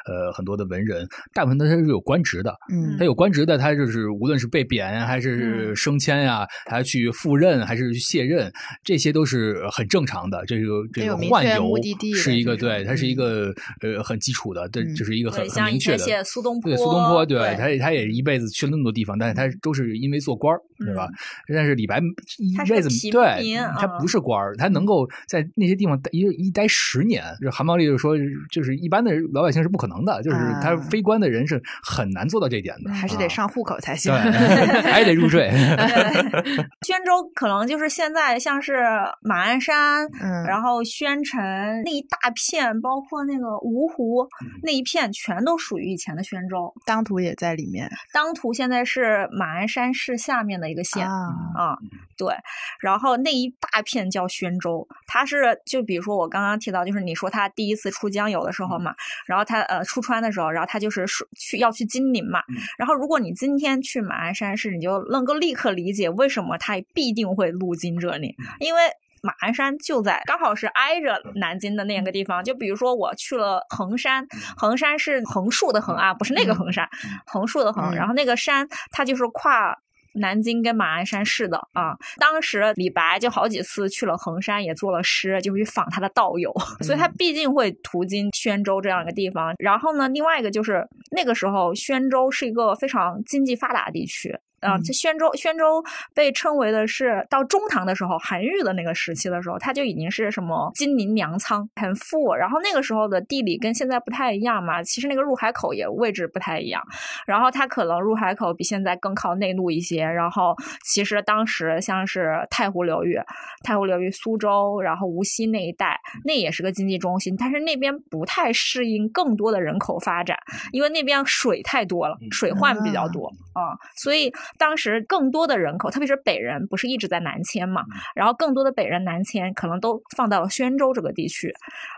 [0.05, 2.55] 呃，很多的文人，大部分他是有官职的。
[2.71, 8.51] 嗯他有官职的，他就是无论是被贬，还是嗯升迁呀，还去赴任，还是去卸任，
[8.83, 10.43] 这些都是很正常的。
[10.45, 11.75] 这个这个宦游
[12.15, 15.97] 是一个对，他是一个嗯呃很基础的，这嗯这是一个很，很明确的。
[15.97, 21.09] 写苏东坡，对苏东坡，对对他也他也一辈子去了那么多地方，但是他都是因为做官儿，对吧？
[21.53, 21.99] 但是李白
[22.37, 24.94] 一辈子对民他啊不是官儿，他能够
[25.27, 27.23] 在那些地方待一一待十年。
[27.41, 28.15] 就韩茂利就说，
[28.51, 34.13] 就是一般的老百姓是不可能的，就是他啊非官的人是很难做到这一点的，还是得啊上户口才 行。
[34.13, 35.49] 对，还得入赘。
[36.85, 38.83] 宣州可能就是现在像是
[39.21, 41.41] 马鞍山，嗯，然后宣城
[41.83, 46.71] 那一大片，包括那个芜湖嗯那一片，全都属于以前的宣州。
[46.85, 51.07] 当涂也在里面当涂现在是马鞍山市下面的一个县。
[51.07, 51.77] 啊，啊，
[52.17, 52.33] 对，
[52.79, 58.95] 然后那一大片叫宣州，它是就比如说我刚刚提到，就是你说他第一次出江油的时候嘛，
[59.25, 62.41] 然后他呃出川的时候，然后他就是说去要去金陵嘛，
[62.77, 68.81] 然后如果你今天去马鞍山市，你就能够立刻理解为什么他必定会路经这里，因为。
[69.21, 74.23] 马鞍山就在刚好是挨着南京的那个地方，就比如说我去了衡山，
[74.55, 76.87] 衡山是横竖的横啊，不是那个衡山，
[77.25, 77.95] 横竖的横，嗯。
[77.95, 79.75] 然后那个山它就是跨
[80.15, 81.95] 南京跟马鞍山市的啊。
[82.17, 89.53] 当时李白就好几次去了衡山，也做了诗，就去访他的道友，所以他必定会途经宣州这样一个地方。
[89.59, 94.37] 然后呢，另外一个就是那个时候宣州是一个非常经济发达的地区。
[94.61, 102.33] 啊，嗯这宣州，宣州被称为的是到中唐的时候，韩愈的那个时期的时候，它就已经是什么金陵粮仓，很富。
[102.33, 106.81] 然后那个时候的地理跟现在不太一样嘛，其实那个入海口也位置不太一样。
[107.25, 110.03] 然后它可能入海口比现在更靠内陆一些。
[110.03, 113.19] 然后其实当时像是太湖流域、
[113.63, 120.37] 太湖流域、苏州，然后无锡那一带，那也是个经济中心，但是那边不太适应更多的人口发展，
[120.71, 127.83] 因为那边水太多了，水患比较多啊、所以当时更多的人口，特别是北人，不是一直在南迁嘛，
[128.15, 131.53] 然后更多的北人南迁，可能都放到了宣州这个地区。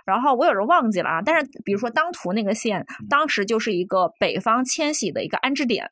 [0.06, 5.90] 然后我有人忘记了啊，但是比如说当涂那个县，当时就是一个北方迁徙的一个安置点，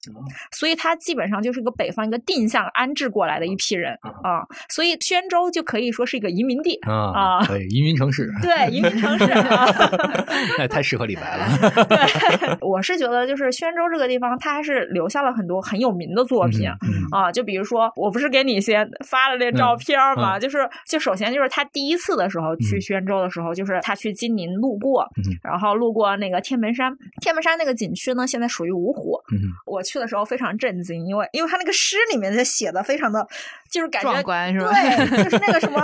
[0.51, 6.79] 所以它基本上就是一个北方一个定向安置过来的一批人啊，所以宣州就可以说是一个移民地。
[6.83, 9.65] 啊啊对，移民城市，对，移民城市啊，
[10.57, 11.45] 那太适合李白了。
[11.85, 16.67] 对， 我是觉得就是宣州这个地方，它还是留下了很多很有名的作品。
[16.81, 29.19] 嗯啊，就比如说，我不是给你先发了那照片儿嘛，嗯就是就首先就是他第一次的时候去嗯宣州的时候，就是他去金陵路过，嗯然后路过那个天门山，天门山那个景区呢，现在属于芜湖。
[29.31, 33.25] 嗯我去的时候非常震惊，因为因为他那个诗里面就写的非常的，
[33.69, 35.81] 就是感觉壮观是吧对， 就是那个什么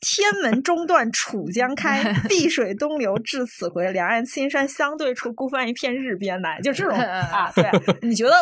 [0.00, 7.64] 天门中断楚江开，碧水东流至此回，两岸青山相对处，孤帆一片日边来，就这种 啊，对，
[8.02, 8.32] 你觉得？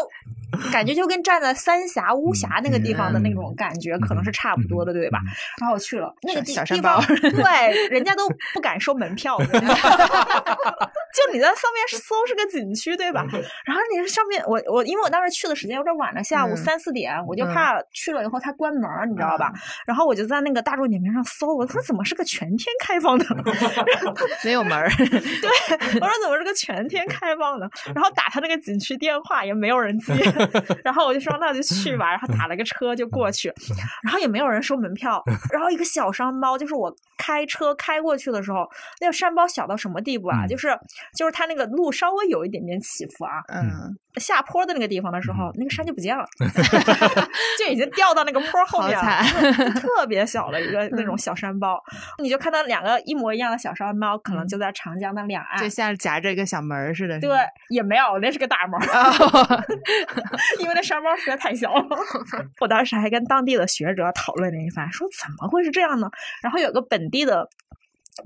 [0.73, 5.19] 感觉就跟站在三峡、巫峡那个地方的那种感觉，可能是差不多的，对吧？
[5.61, 13.25] 然后我去了那个地地方包，对，人家都不敢收门票的， 就你在上面搜是个景区，对吧？
[13.65, 19.53] 然后你上面，我我因为我当时去的时间有点晚了，下午嗯三四点，我就嗯怕去了以后它关门，你知道吧？
[19.87, 23.25] 然后我就在那个大众点评上搜，我说怎么是个全天开放的？
[24.45, 24.89] 没有门儿。
[24.91, 25.51] 对，
[26.01, 27.69] 我说怎么是个全天开放的？
[27.95, 30.13] 然后打他那个景区电话也没有人接，
[30.85, 33.53] 然后我就说那就去吧，然后打了个车就过去，
[34.03, 38.69] 然后也没有人收门票， 然后一个小山包，就是我开车开过去的时候，
[39.01, 40.45] 那个山包小到什么地步啊？
[40.45, 40.69] 嗯就是
[41.17, 46.25] 就是它那个路稍微有一点点起伏啊，嗯，下坡的那个地方的时候，那个山就不见了，
[47.59, 49.23] 就已经掉到那个坡后面了，
[49.75, 51.83] 特别小的一个 那种小山包，
[52.23, 55.69] 你就看到两个一模一样的小山包，可能就在长江的两岸就。
[55.69, 57.19] 像夹着一个小门儿似的。
[57.19, 57.31] 对，
[57.69, 59.65] 也没有，那是个大门儿，哦
[60.61, 61.85] 因为那山包实在太小了。
[62.61, 66.09] 我当时还跟当地的学者讨论了一番，说怎么会是这样呢？
[66.43, 67.49] 然后有个本地的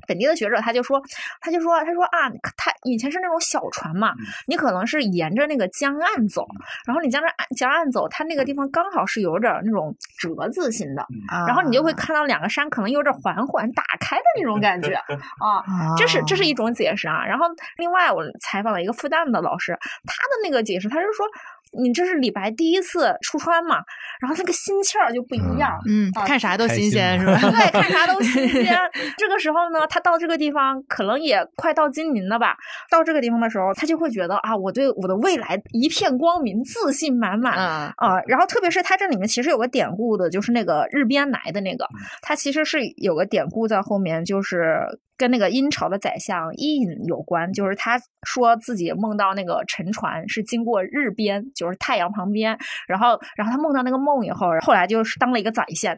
[0.07, 1.03] 本地的学者他就说，
[1.41, 4.15] 他就说，他说啊，他以前是那种小船嘛，
[4.47, 6.47] 你可能是沿着那个江岸走，
[6.87, 11.07] 然后你江着岸江岸走，它那个地方刚好是有点那种折字形的，
[11.47, 14.95] 然后你就会看到两个山可能有点缓缓打开的那种感觉
[15.41, 15.65] 啊，
[15.97, 17.25] 这是这是一种解释啊。
[17.25, 17.47] 然后
[17.77, 21.27] 另外我采访了一个复旦的老师，他的那个解释，他是说。
[21.73, 23.77] 你这是李白第一次出川嘛，
[24.21, 27.39] 然后那个心气儿就不一样，嗯，看啥都新鲜是 吧？
[27.41, 28.79] 对，看啥都新 鲜。
[29.17, 32.57] 这个时候呢，他到这个地方可能也快到金陵了吧？
[32.91, 37.95] 到这个地方的时候，他就会觉得啊，我对我的未来一片光明，自信满满啊。
[38.27, 41.87] 然后特别是他这里面其实有个典故的，就是那个日边来的那个，
[42.23, 44.81] 他其实是有个典故在后面，就是。
[45.19, 52.57] 跟那个殷朝的宰相伊尹有关，就是他说自己梦到那个沉船是经过日边，就是太阳旁边，
[52.87, 55.95] 然后，然后他梦到那个梦以后，后来就是当了一个宰相，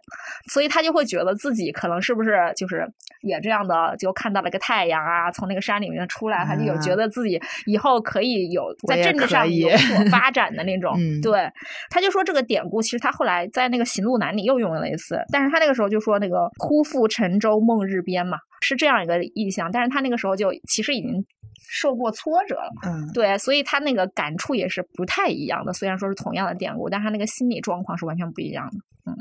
[0.50, 2.90] 所以他就会觉得自己可能是不是就是
[3.22, 10.96] 也这样的，就看到了个太阳啊，从那个山里面出来，他就有觉得自己以后可以有在政治上有 所发展的那种。
[11.20, 11.46] 对，
[11.90, 18.38] 他就说这个典故，其实他后来在那个《行路难》里又用了一次，但是他那个时候就说那个忽复沉舟梦日边嘛。
[18.60, 21.24] 是这样一个意象，但是他那个时候就其实已经
[21.68, 25.72] 受过挫折了，嗯，对，所以他那个感触也是不太一样的。
[25.72, 28.78] 虽然说是同样的典故，但他那个心理状况是完全不一样的。
[29.06, 29.16] 嗯，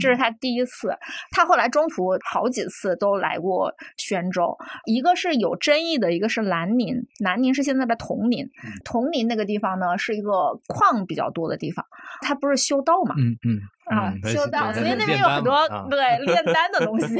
[0.00, 0.92] 这是他第一次，
[1.30, 4.56] 他后来中途好几次都来过宣州，
[4.86, 8.50] 一个是有争议的，一个是南宁，南宁是现在的铜陵，
[8.84, 11.86] 铜陵那个地方呢是一个矿比较多的地方，
[12.22, 13.60] 他不是修道嘛，嗯嗯。
[13.86, 17.18] 啊，修道，所以那边有很多对炼丹的东西，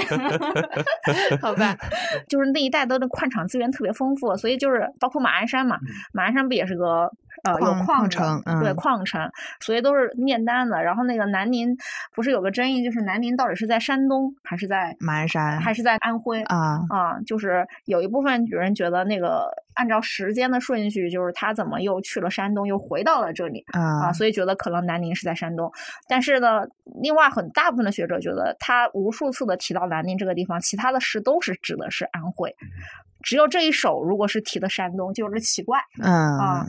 [1.40, 1.76] 好吧？
[2.28, 5.78] 就是那一带的矿场资源特别丰富，所以就是包括马鞍山嘛，
[6.12, 7.10] 马鞍山不也是个
[7.44, 10.82] 呃有矿城，对矿城，所以都是炼丹的。
[10.82, 11.76] 然后那个南宁
[12.14, 16.80] 不是有个争议，就是南宁到底是在山东还是在马鞍山，还是在安徽啊？
[16.88, 24.12] 啊，就是有一部分人觉得那个按照时间的顺序，就是他怎么又去了山东，又回到了这里啊？
[24.12, 25.70] 所以觉得可能南宁是在山东，
[26.08, 26.64] 但是呢。
[27.02, 32.54] 另外，很大部分的学者觉得，他无数次的提到南宁这个地方，其他的诗都是指的是安徽。
[33.24, 35.80] 只有这一首，如果是提的山东，就有点奇怪。
[36.02, 36.64] 嗯啊，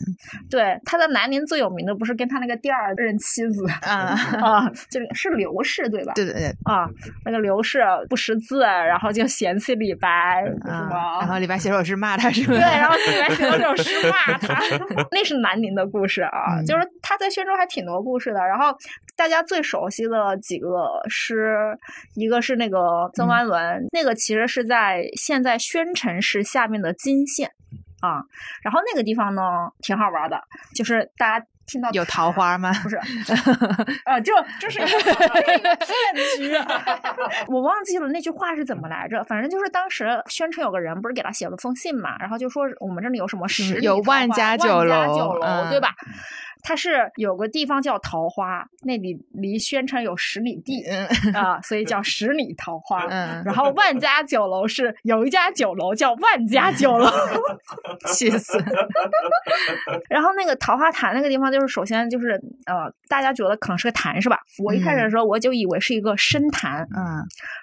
[0.49, 6.13] 对，他在南宁最有名的不是跟他那个第二任妻子啊啊， 就是刘氏对吧？
[6.15, 6.87] 对对对啊，
[7.25, 11.19] 那个刘氏不识字，然后就嫌弃李白，是吧？
[11.19, 12.53] 然后李白写首诗骂他，是吧？
[12.53, 14.59] 对，然后李白写了 首诗骂他，
[15.11, 16.61] 那是南宁的故事啊。
[16.65, 18.39] 就是他在宣州还挺多故事的。
[18.39, 18.75] 然后
[19.17, 21.77] 大家最熟悉的几个诗，
[22.15, 26.45] 一个是那个曾湾伦，那个其实是在现在宣城市。
[26.45, 27.49] 下面的金县
[28.01, 28.21] 啊，
[28.61, 29.41] 然后那个地方呢
[29.81, 30.39] 挺好玩的，
[30.75, 32.71] 就是大家听到有桃花吗？
[32.83, 32.95] 不是，
[34.05, 35.17] 啊，就这是一个骗
[36.37, 36.53] 局，
[37.49, 39.23] 我忘记了那句话是怎么来着。
[39.23, 45.93] 反正就是当时宣城有个人不是给他写了封信嘛，然后就说我们这里有什么十有万家酒楼，对吧？
[46.67, 50.83] 它是有个地方叫桃花，那里离宣城有十里地
[51.31, 53.05] 啊，所以叫十里桃花。
[53.45, 57.07] 然后万家酒楼是有一家酒楼叫万家酒楼，
[58.11, 58.57] 气死。
[60.09, 62.31] 然后那个桃花潭那个地方，就是首先就是
[62.65, 64.39] 呃，大家觉得可能是个潭是吧？
[64.63, 67.05] 我一开始的时候我就以为是一个深潭，嗯，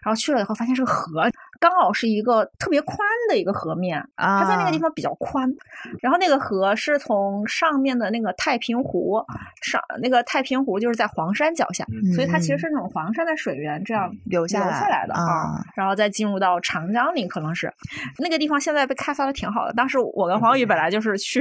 [0.05, 1.29] 然后去了以后发现是个河。
[1.63, 2.99] 刚好是一个特别宽
[3.29, 5.49] 的一个河面，啊它在那个地方比较宽，
[6.01, 9.25] 然后那个河是从上面的那个太平湖
[9.63, 11.87] 上，那个太平湖就是在黄山脚下，
[12.17, 14.59] 所以它其实是那种黄山的水源这样流下
[14.89, 17.73] 来的啊，然后再进入到长江里，可能是
[18.19, 19.73] 那个地方现在被开发的挺好的。
[19.75, 21.41] 当时我跟黄宇本来就是去，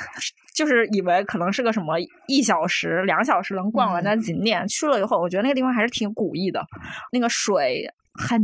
[0.54, 1.94] 就是以为可能是个什么
[2.26, 6.62] 一小时、两小时能逛完的景点，去了以后，我觉得那个地方还是挺古意的，
[7.10, 7.90] 那个水。
[8.14, 8.40] 很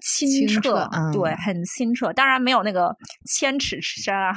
[0.00, 2.12] 清澈，对，很清澈。
[2.12, 2.94] 当然没有那个
[3.26, 4.34] 千尺山啊，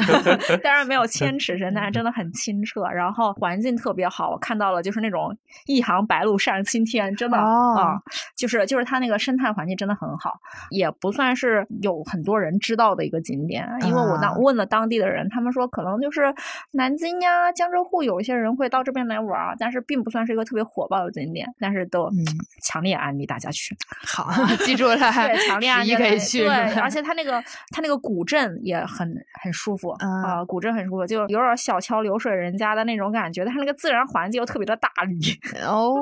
[0.62, 2.84] 当然没有千尺山，但是真的很清澈。
[2.84, 8.00] 然后环境特别好，我看到了就是那种一行白鹭上青天，真的啊，
[8.36, 10.38] 就是就是它那个生态环境真的很好，
[10.70, 13.66] 也不算是有很多人知道的一个景点。
[13.82, 16.32] 因为我当问了当地的人，他们说可能就是
[16.72, 21.46] 南京呀、江浙沪有一些人会到这边来玩，但是并不算是一个特别火爆的景点。
[21.58, 22.10] 但是都
[22.62, 23.76] 强烈安利大家去。
[24.14, 24.30] 好，
[24.64, 24.96] 记住了。
[24.96, 26.40] 对，强烈可以去。
[26.44, 26.50] 对，
[26.80, 29.08] 而且它那个它那个古镇也很
[29.42, 33.44] 很舒服啊，古镇很舒服，就有点小桥流水人家的那种感觉。
[33.44, 35.18] 但是那个自然环境又特别的大理。
[35.66, 35.94] 哦，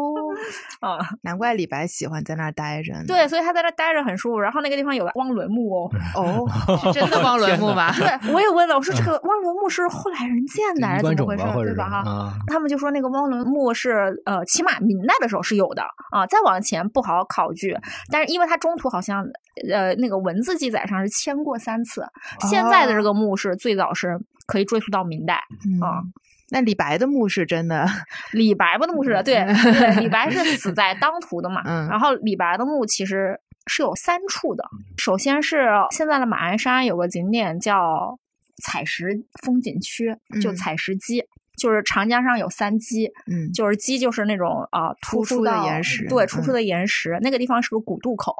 [0.80, 3.04] 啊，难怪李白喜欢在那儿待着呢。
[3.06, 4.38] 对，所以他在那儿待着很舒服。
[4.38, 7.92] 然后那个地方有个汪伦墓哦，哦，是真的汪伦墓吗？
[7.96, 11.88] 对，我也问了，我说这个汪伦墓是后来人建的还是怎么回事对吧？
[11.88, 17.76] 哈，啊，他们就说那个汪伦墓是呃，起码明代的时候是有的啊，再往前不好考据，
[18.10, 19.24] 但是因为它中途好像
[19.70, 22.04] 呃那个文字记载上是迁过三次，
[22.48, 25.42] 现在的这个墓是最早是可以追溯到明代。
[25.66, 26.02] 嗯啊
[26.50, 27.86] 那李白的墓是真的，
[28.32, 34.64] 李白吧的墓是对对，李白是死 在当涂的嘛，嗯然后李白的墓其实是有三处的，
[34.96, 38.18] 首先是现在的马鞍山有个景点叫
[38.64, 39.08] 采石
[39.42, 41.22] 风景区，就嗯采石矶。
[41.58, 46.54] 就是长江上有三矶，嗯，就是基就是那种啊、突突出的岩石对，突出嗯。
[46.54, 48.34] 的岩石，那个地方是个古渡口，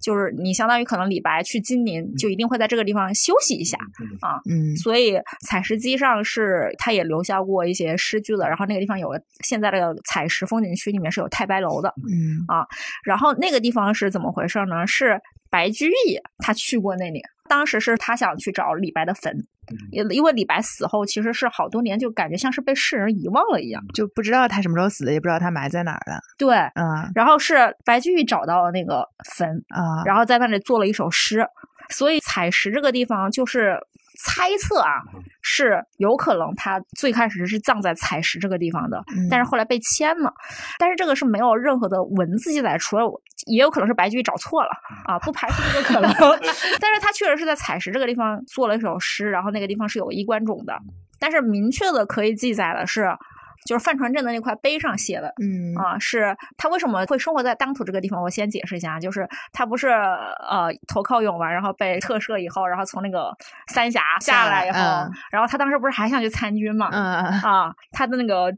[0.00, 3.78] 就是你相当于可能李白去金陵就一定会在这个地方休息一下
[4.20, 4.76] 啊，嗯。
[4.76, 12.44] 所以采石矶上是他也留下过一些诗句的，然后那个地方有个现在的采石风景区里面是有太白楼的，嗯。
[12.48, 12.66] 啊。
[13.04, 14.86] 然后那个地方是怎么回事呢？
[14.86, 15.20] 是
[15.50, 19.32] 白居易他去过那里，当时是他想去找李白的坟，
[19.90, 26.18] 因因为李白死后其实是好多年就感觉像是被世人遗忘了一样，就不知道他什么时候死的，也不知道他埋在哪儿了。
[26.38, 26.56] 对。
[26.74, 27.10] 嗯。
[27.14, 31.46] 然后是白居易找到了那个坟，啊，然后在那里做了一首诗，
[31.90, 33.78] 所以采石这个地方就是
[34.18, 35.02] 猜测啊，
[35.42, 39.28] 是有可能他最开始是葬在采石这个地方的，嗯。
[39.30, 40.32] 但是后来被迁了，
[40.78, 44.70] 但是这个是没有任何的文字记载，除了我也有可能是白居易找错了
[45.06, 46.10] 啊，不排除这个可能，
[46.80, 50.78] 但是他确实是在采石这个地方做了一首诗，然后那个地方是有衣冠冢的，
[51.18, 53.16] 但是明确的可以记载的是。
[53.66, 58.20] 就是范传正的那块碑上写的，嗯啊，是他为什么会生活在当涂这个地方？
[58.22, 63.34] 我先解释一下，就是他不是呃投靠永王，然后被特赦以后，然后从那个
[63.68, 66.90] 三峡下来以后，嗯然后他当时不是还想去参军嘛？
[66.92, 68.52] 嗯啊，他的那个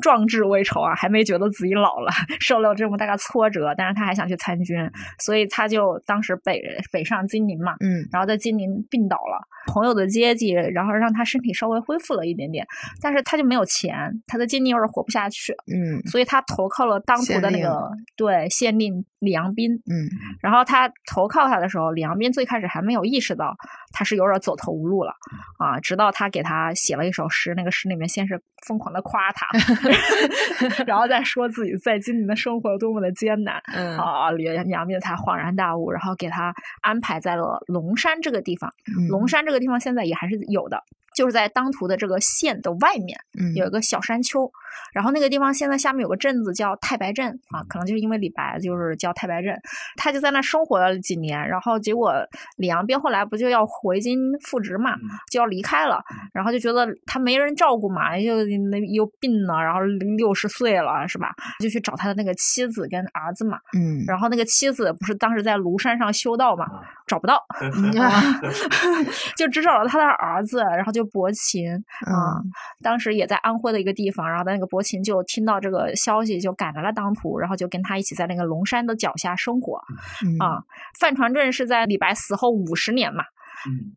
[0.00, 4.76] 壮志未酬啊，还没觉得自己老了，受了这么大的挫折，但是他还想去参军，
[5.18, 12.66] 所以他就当时北北上金陵嘛，嗯然后在金陵病倒了，朋友的接济，然后让他身体稍微恢复了一点点，
[13.00, 19.72] 但是他就没有钱，他在金陵有点活不下去，嗯所以他投靠了当涂的那县个对县令李阳冰。
[19.74, 20.08] 嗯
[20.40, 23.54] 然后他投靠他的时候，李阳冰最开始还没有意识到
[23.92, 25.12] 他是有点走投无路了
[25.58, 29.46] 啊，直到他给他写了一首诗，那个诗里面先是疯狂的夸他，
[30.86, 33.60] 然后再说自己在今年的生活有多么的艰难。
[33.74, 38.72] 嗯啊，李阳冰才恍然大悟，然后给他安排在了龙山这个地方。
[39.08, 40.82] 龙山这个地方现在也还是有的，
[41.14, 43.18] 就是在当涂的这个县的外面。
[43.38, 43.54] 嗯。
[43.54, 44.50] 有一个小山丘，
[44.92, 49.54] 然后那个地方现在下面有个镇子叫太白镇啊，可能就是因为李白就是叫太白镇，
[49.96, 52.14] 他就在那生活了几年，然后结果
[52.56, 54.96] 李阳冰后来不就要回京复职嘛，
[55.30, 56.00] 就要离开了，
[56.32, 59.80] 然后就觉得他没人照顾嘛，又那又病了，然后
[60.16, 61.34] 六十岁了是吧？
[61.60, 64.04] 就去找他的那个妻子跟儿子嘛，嗯。
[64.06, 66.66] 然后那个妻子不是当时在庐山上修道嘛，
[67.12, 67.92] 找不到， 嗯
[69.36, 71.70] 就只找了他的儿子，然后就伯琴
[72.06, 72.50] 啊，嗯
[72.82, 79.78] 当时也在安徽的一个地方，然后那个伯琴就听到这个消息，就赶来了当涂，然后就跟他一起在那个龙山的脚下生活
[80.24, 80.62] 嗯啊。
[80.98, 83.24] 范传正是在李白死后五十年嘛。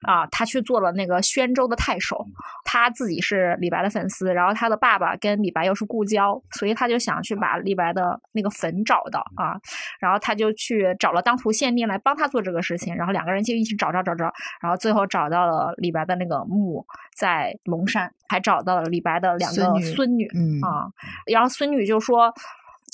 [0.01, 2.25] 啊，他去做了那个宣州的太守，
[2.63, 9.59] 他自己是李白的粉丝，然后他的爸爸跟李白又是故交，所以他就想去把李白的那个坟找到啊，
[9.99, 16.85] 然后他就去找了当涂县令来帮他做这个事情，然后两个人就一起找找找找，然后最后找到了李白的那个墓
[17.15, 20.61] 在龙山，还找到了李白的两个孙女孙女嗯。
[20.61, 20.87] 啊，
[21.25, 22.33] 然后孙女就说。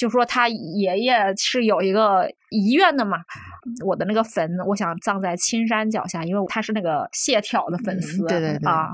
[0.01, 3.19] 就说他爷爷是有一个遗愿的嘛，
[3.85, 8.89] 我的那个坟，我想葬在青山脚下，因为他是那个谢朓的粉嗯丝，对对对啊，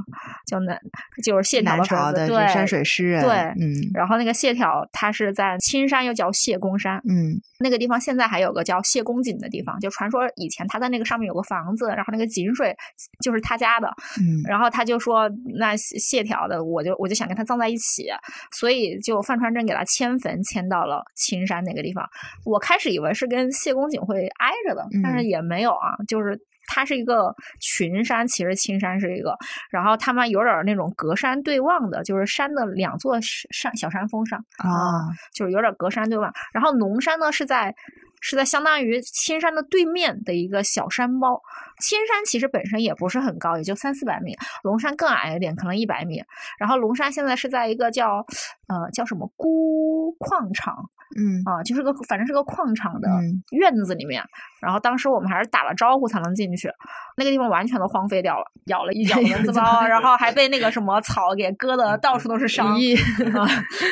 [0.45, 0.77] 就那
[1.23, 3.71] 就是谢朓南的粉丝，朝的对，山水诗人，对嗯。
[3.93, 12.75] 然后那个谢朓，他是在青山，又叫谢公山，嗯那个地方现在还有个叫谢公井的地方，就传说以前他在那个上面有个房子，然后那个井水
[13.23, 13.87] 就是他家的，
[14.19, 14.43] 嗯。
[14.45, 18.07] 然后他就说，那谢朓的，我就我就想跟他葬在一起，
[18.51, 22.07] 所以就范传正给他迁坟，迁到了青山那个地方。
[22.45, 26.39] 我开始以为是跟谢公瑾会挨着的，但是嗯也没有啊，就是。
[26.69, 29.37] 它是一个群山，其实青山是一个，
[29.71, 36.29] 然后他们有点儿那种隔山对望的，就是山的两座山小山峰上，啊就是有点隔山对望。
[36.51, 37.73] 然后龙山呢是在
[38.21, 41.41] 是在相当于青山的对面的一个小山包。
[41.79, 46.23] 青山其实本身也不是很高，也就三四百米，龙山更矮一点，可能一百米。
[46.57, 48.25] 然后龙山现在是在一个叫
[48.67, 54.23] 呃叫什么钴矿场嗯啊，就是个反正是个矿场的嗯院子里面。
[54.59, 56.69] 然后当时我们还是打了招呼才能进去，
[57.15, 62.67] 那个地方完全都荒废掉了，咬了一脚蚊子包，然后还被那个什么草给割的到处都是伤。
[62.67, 63.47] 啊，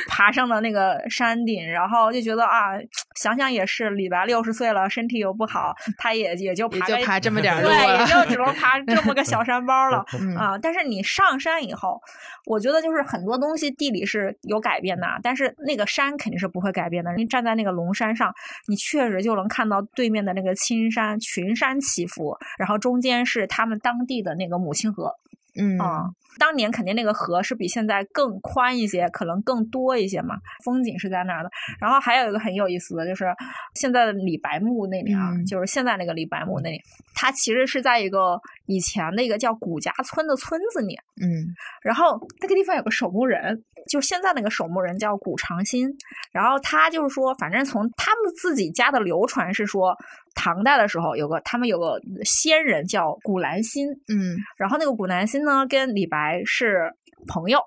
[0.07, 2.72] 爬上了那个山顶，然后就觉得啊，
[3.16, 8.05] 想想也是，李白六十岁了，身体又不好，他也也就爬爬这么点儿路对，也。
[8.05, 10.03] 就只能爬这么个小山包了。
[10.20, 12.01] 嗯啊，但是你上山以后，
[12.45, 17.13] 我觉得就是很多东西地理是有改变的，但是那个山肯定是不会改变的。
[17.13, 18.34] 你站在那个龙山上，
[18.68, 25.14] 你确实就能看到对面的那个青山群山起伏，然后中间是他们当地的那个母亲河
[25.60, 26.10] 嗯啊。
[26.38, 30.36] 当年肯定那个河是比现在更宽一些，可能更多一些嘛，
[30.66, 31.49] 风景是在那儿的。
[31.80, 33.34] 然后还有一个很有意思的，就是
[33.74, 36.82] 现在的李白墓那里啊，嗯就是现在那个李白墓那里，
[37.14, 38.38] 它其实是在一个
[38.68, 41.47] 以前那个叫古家村的村子里，嗯。
[41.82, 45.89] 然后那个地方有个守墓人，就现在那个守墓人叫古长新，
[46.32, 49.95] 然后他就是说，反正从他们自己家的流传是说，
[50.34, 54.36] 唐代的时候有个他们有个仙人叫古兰心，嗯。
[54.57, 56.91] 然后那个古兰心呢跟李白是
[57.28, 57.59] 朋友，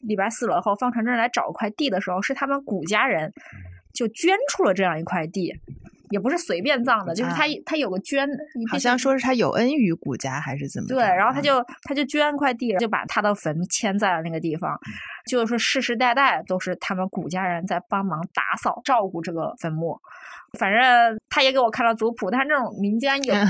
[0.00, 3.32] 李白死了后，方传真来找块地的时候，是他们古家人
[3.94, 5.54] 就捐出了这样一块地。
[6.10, 10.86] 也不是随便葬的，就是他、他有个捐，你好像说是他有恩于古家还是怎么？
[10.86, 14.92] 对，然后他嗯就他就捐块地，就把他的坟迁在了那个地方，嗯
[15.28, 19.98] 就是世世代代都是他们古家人在帮忙打扫照顾这个坟墓。
[20.56, 23.46] 反正他也给我看了族谱，但是这种民间有嗯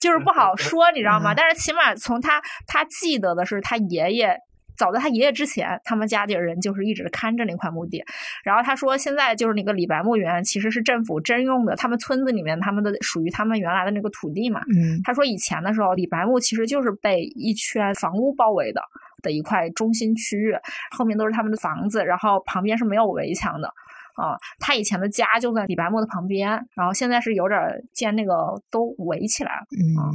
[0.00, 1.34] 就是不好说，你知道吗？
[1.34, 4.38] 嗯但是起码从他他记得的是他爷爷。
[4.80, 8.02] 早在他爷爷之前，他们家里人就是一直看着那块墓地。
[8.42, 14.62] 然后他说，现在就是那个李白墓园其实是政府征用的，他们村子里面他们的属于他们原来的那个土地嘛。
[14.74, 18.80] 嗯他说以前的时候，李白墓其实就是被一圈房屋包围的
[19.22, 20.54] 的一块中心区域，
[20.96, 23.70] 后面都是他们的房子，然后旁边是没有围墙的。
[24.14, 27.60] 啊，他以前的家就在李白墓的旁边，然后现在是有点
[27.92, 28.34] 建那个
[28.70, 29.66] 都围起来了。
[29.78, 30.10] 嗯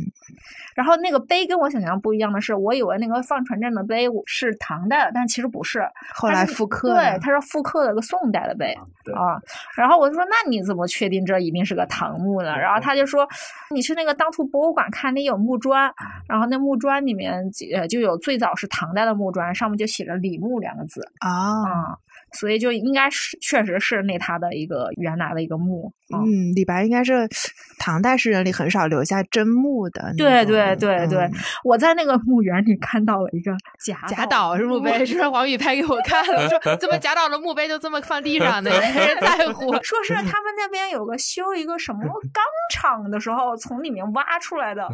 [0.75, 5.81] 然后那个碑跟我想象不一样的是，我以为那个放传镇的碑是唐代的，但其实不是，
[6.13, 8.75] 后来复刻对，它是复刻了个宋代的碑
[9.05, 9.39] 对啊。
[9.77, 12.57] 然后我就说，那你怎么确定这一定是个唐墓呢？
[12.57, 13.25] 然后他就说，
[13.73, 15.89] 你去那个当涂博物馆看，那有木砖，
[16.27, 21.97] 然后那木砖里面呃就有最早是唐代的木砖，上面就写着李牧两个字啊啊。
[22.35, 25.91] 所以就应该是，确实是那他的一个原来的一个墓。
[26.11, 27.27] 啊嗯，李白应该是
[27.79, 30.13] 唐代诗人里很少留下真墓的。
[30.15, 31.31] 对对对对嗯，
[31.63, 33.51] 我在那个墓园里看到了一个
[33.83, 38.69] 贾贾岛是墓碑，是黄宇拍给我看了，说怎么贾岛的墓碑就这么放地上的？
[38.71, 39.73] 也 没人在乎。
[39.81, 41.99] 说是他们那边有个修一个什么
[42.31, 44.87] 钢厂的时候，从里面挖出来的。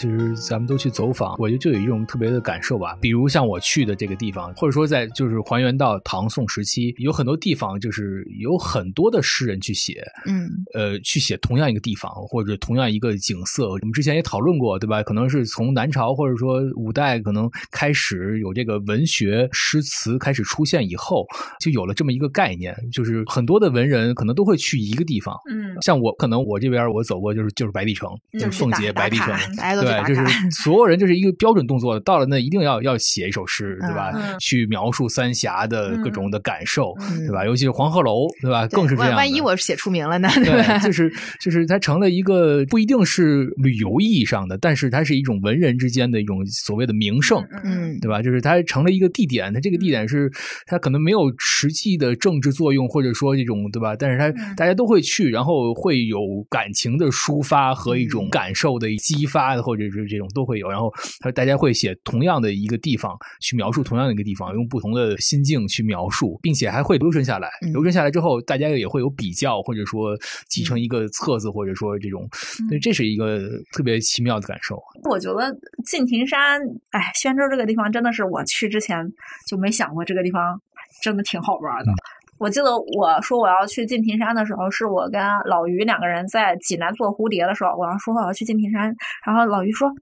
[0.00, 2.96] 其实咱们都去走访，我觉得就有一种特别的感受吧。
[3.02, 13.68] 比如像我去的这个地方，或者说在就是还原到唐宋时期，有很多地方就是有很多的诗人去写，嗯呃，去写同样一个地方或者同样一个景色。
[13.68, 15.02] 我们之前也讨论过，对吧？
[15.02, 21.26] 可能是从南朝或者说五代可能开始有这个文学诗词开始出现以后，
[21.60, 25.36] 就有了这么一个概念，就是很多的文人可能都会去一个地方。
[25.50, 34.10] 嗯像我可能我这边我走过就是就是白帝城，就是奉节白帝城打卡，大家都去打对，就是 所有人就是一个标准动作，到了那一定要要写一首诗，对吧？
[34.14, 37.44] 嗯去描述三峡的各种的感受，嗯对吧？
[37.44, 38.66] 尤其是黄鹤楼，对吧？
[38.66, 39.10] 对更是这样。
[39.10, 40.28] 万万一我写出名了呢？
[40.36, 47.44] 对吧对， 就是就是它成了一个不一定是旅游意义上的，但是它是一种文人之间的一种所谓的名胜。
[47.64, 48.22] 嗯对吧？
[48.22, 50.30] 就是它成了一个地点，它这个地点是
[50.66, 53.94] 它可能没有实际的政治作用，或者说这种对吧？
[53.96, 56.18] 但是它嗯大家都会去，然后会有
[56.48, 60.68] 感情的抒发和一种嗯感受的激发，或者是这种都会有。
[60.70, 67.48] 然后它大家会写同样的一个地方去描述同样的一个地方，用不同的心境去描述，并且还会留存下来。
[67.62, 70.16] 嗯留存下来之后，大家也会有比较，或者说
[70.48, 72.28] 集成一个册子，或者说这种，
[72.68, 74.80] 所以这是一个特别奇妙的感受。
[75.04, 76.60] 我觉得敬亭山，
[76.90, 79.06] 哎，宣州这个地方真的是我去之前
[79.46, 80.60] 就没想过这个地方
[81.02, 81.92] 真的挺好玩的。
[82.40, 89.92] 我记得我说我要去敬亭山的时候，是我跟老于两个人在济南做蝴蝶的时候，我要说我要去敬亭山，然后老于说。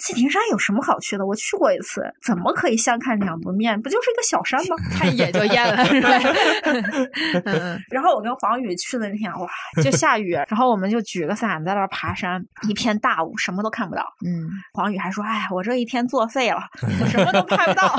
[0.00, 1.24] 敬亭山有什么好去的？
[1.26, 3.80] 我去过一次，怎么可以相看两不厌？
[3.80, 4.76] 不就是一个小山吗？
[4.98, 6.08] 看一眼就厌了，是吧？
[7.44, 9.48] 嗯然后我跟黄宇去的那天，哇，
[9.82, 14.02] 就下雨，然后我们就举个伞在那儿爬山，一片大雾，什么都看不到。
[14.26, 16.60] 嗯，黄宇还说：“哎，我这一天作废了，
[17.00, 17.96] 我什么都拍不到。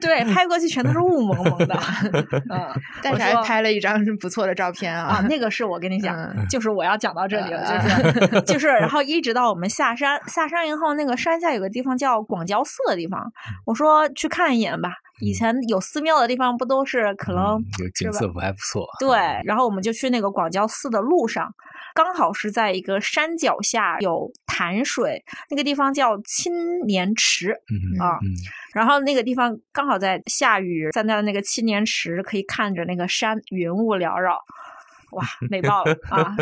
[0.00, 1.78] 对，拍过去全都是雾蒙蒙的。
[2.50, 2.68] 嗯，
[3.02, 5.26] 但是还拍了一张不错的照片啊，啊。
[5.28, 13.30] 那个是我跟你讲，嗯就是我要讲到这里了，嗯就是就是，然后一直到我们下山，下下山以后，那个山下有个地方叫广交寺的地方，
[13.64, 14.90] 我说去看一眼吧。
[15.20, 18.86] 以前有寺庙的地方不都是可能嗯有景色不还不错。
[19.00, 21.50] 对，然后我们就去那个广交寺的路上，
[21.94, 27.52] 刚好是在一个山脚下有潭水，那个地方叫青年池。
[27.70, 28.28] 嗯啊嗯
[28.74, 34.38] 然后那个地方刚好在下雨，站在那个青年池，可以看着那个山云雾缭绕，
[35.12, 36.34] 哇，美爆了啊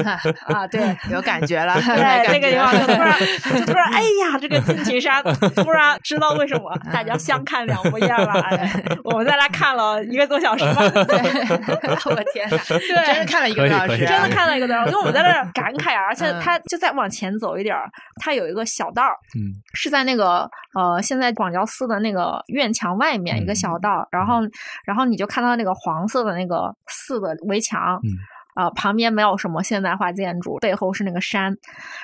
[0.46, 0.66] 啊！
[0.68, 3.18] 对，有感觉了，对，感那个地觉方就突然
[3.60, 5.22] 就突然，哎呀，这个金旗山
[5.54, 8.32] 突然知道为什么大家相看两不厌了。
[8.40, 8.72] 哎，
[9.04, 17.88] 我们在那看了一个多小时吧，我的天哪，对真的看了一个多小时啊，真的看了一个多小时，因为我们在那儿感慨啊，而且嗯它就再往前走一点儿，
[18.20, 24.40] 它有一个小道儿，嗯是在那个呃，现在广交寺的那个院墙外面一个小道，然后
[24.84, 27.98] 然后你就看到那个黄色的那个寺的围墙。
[28.02, 28.08] 嗯
[28.54, 31.56] 啊、旁边没有什么现代化建筑，背后是那个山，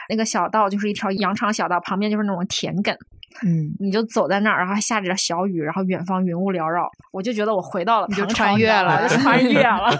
[0.08, 2.96] 那个小道就是一条羊肠小道，旁边就是那种田埂，
[3.46, 9.90] 嗯，你就走在那儿，然后还下着小雨，然后远方云雾缭绕，我就觉得我回到了你就穿越了穿越了。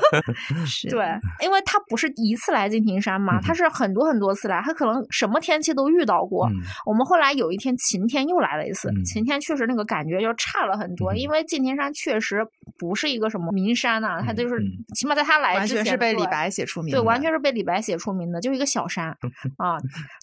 [0.91, 1.07] 对，
[1.45, 3.43] 因为他不是一次来敬亭山嘛，嗯。
[3.43, 6.47] 他是很多很多次来，他可能什么天气都遇到过。
[6.49, 6.55] 嗯。
[6.86, 9.05] 我们后来有一天晴天又来了一次，嗯。
[9.05, 11.18] 晴天确实那个感觉就差了很多，嗯。
[11.18, 12.47] 因为敬亭山确实
[12.78, 14.70] 不是一个什么名山呐、它就是、嗯。
[14.95, 19.09] 起码在他来完之前全是被李白写出名的，对，完全是被李白写出名的，就是一个小山
[19.59, 19.76] 啊。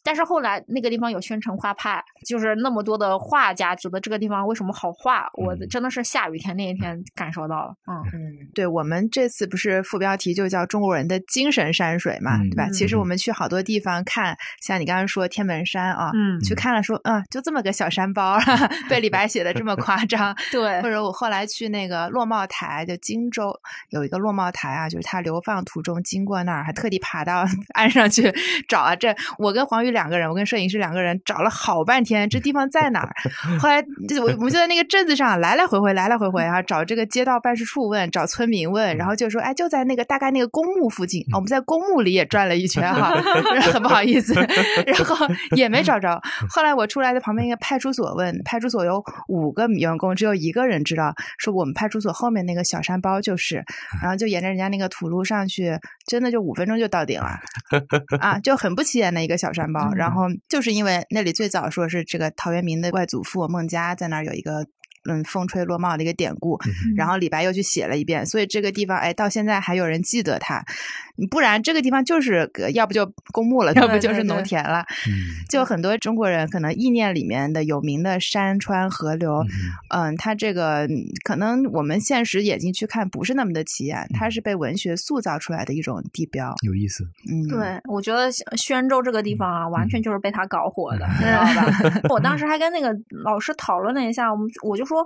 [0.03, 8.01] 但是后来那个地方有宣城画派，就是那么多的画家觉得这个地方为什么好画，我嗯真的是下雨天那一天感受到了，嗯。
[8.11, 12.67] 嗯，对我们这次不是副标题就叫中国人的精神山水嘛，嗯对吧？
[12.71, 18.39] 其实嗯我们去好多地方看，像你刚刚说天门山啊，嗯去看了说，啊，就这么个小山包，
[18.89, 20.35] 被李白写的这么夸张。
[20.51, 23.53] 对或者我后来去那个落帽台，就荆州
[23.89, 27.45] 有一个落帽台啊，就是他流放途中经过那儿，还特地爬到
[27.75, 28.33] 岸上去
[28.67, 28.95] 找啊。
[28.95, 33.13] 这我跟黄宇两个人，我跟摄影师两个人找了好半天，这地方在哪儿？
[33.59, 41.21] 后来就我我们就在那个镇子上来来回回来来回回啊，找这个街道办事处问，找村民问，然后就说哎就在那个大概那个公墓附近。
[41.31, 43.11] 啊我们在公墓里也转了一圈哈，
[43.71, 44.33] 很不好意思，
[44.85, 46.19] 然后也没找着。
[46.49, 53.63] 后来我出来在旁边一个派出所问，派出所有五个员工，只有一个人知道，说我们派出所后面那个小山包就是，
[54.01, 55.77] 然后就沿着人家那个土路上去，
[56.07, 57.39] 真的就五分钟就到顶了，
[58.19, 59.91] 啊，就很不起眼的一个小山包。
[59.93, 64.67] 然后就是因为那里最早说是这个陶渊明的外祖父孟家在那儿有一个。
[65.09, 66.59] 嗯，风吹落帽的一个典故，
[66.97, 70.65] 然后李白又去写了一遍，所以这个地方，哎，到现在还有人记得它。
[71.29, 74.85] 不然这个地方就是要不就公墓了， 要不就是农田了。
[75.07, 75.13] 嗯
[75.49, 79.41] 就很多中国人可能意念里面的有名的山川河流，
[79.89, 86.53] 嗯，它这个嗯可能我们现实眼睛去看不是那么的起眼，它是被文学塑造出来的一种地标。
[86.65, 87.07] 有意思。
[87.31, 92.01] 嗯，对，我觉得宣州这个地方啊，完全就是被他搞火的，嗯知道吧？
[92.13, 92.93] 我当时还跟那个
[93.23, 95.05] 老师讨论了一下，我们我就说，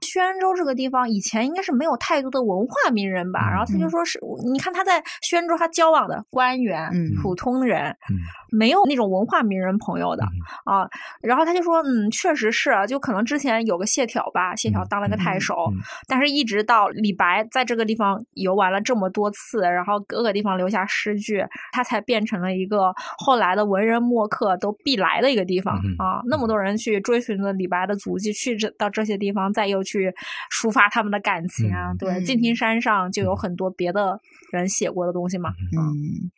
[0.00, 3.48] 宣州这个地方以前应该是没有太多的文化名人吧？
[3.50, 4.18] 然后他就嗯说是，
[4.50, 8.16] 你看他在宣州，他交往的官员、嗯普通人，嗯
[8.50, 10.24] 没有那种文化名人朋友的、
[10.64, 10.88] 啊。
[11.22, 26.22] 然后他就说，嗯，确实是啊，就可能之前有个谢朓吧，谢朓当了个太守，嗯但是一直到李白在这个地方游玩了这么多次，然后各个地方留下诗句，他才变成了一个后来的文人墨客都必来的一个地方、嗯啊。
[26.26, 30.12] 那么多人去追寻着李白的足迹，去这到这些地方，再又去
[30.52, 31.92] 抒发他们的感情啊。
[31.92, 34.20] 嗯对，嗯敬亭山上就有很多别的
[34.52, 35.50] 人写过的东西嘛。
[35.76, 36.30] 嗯，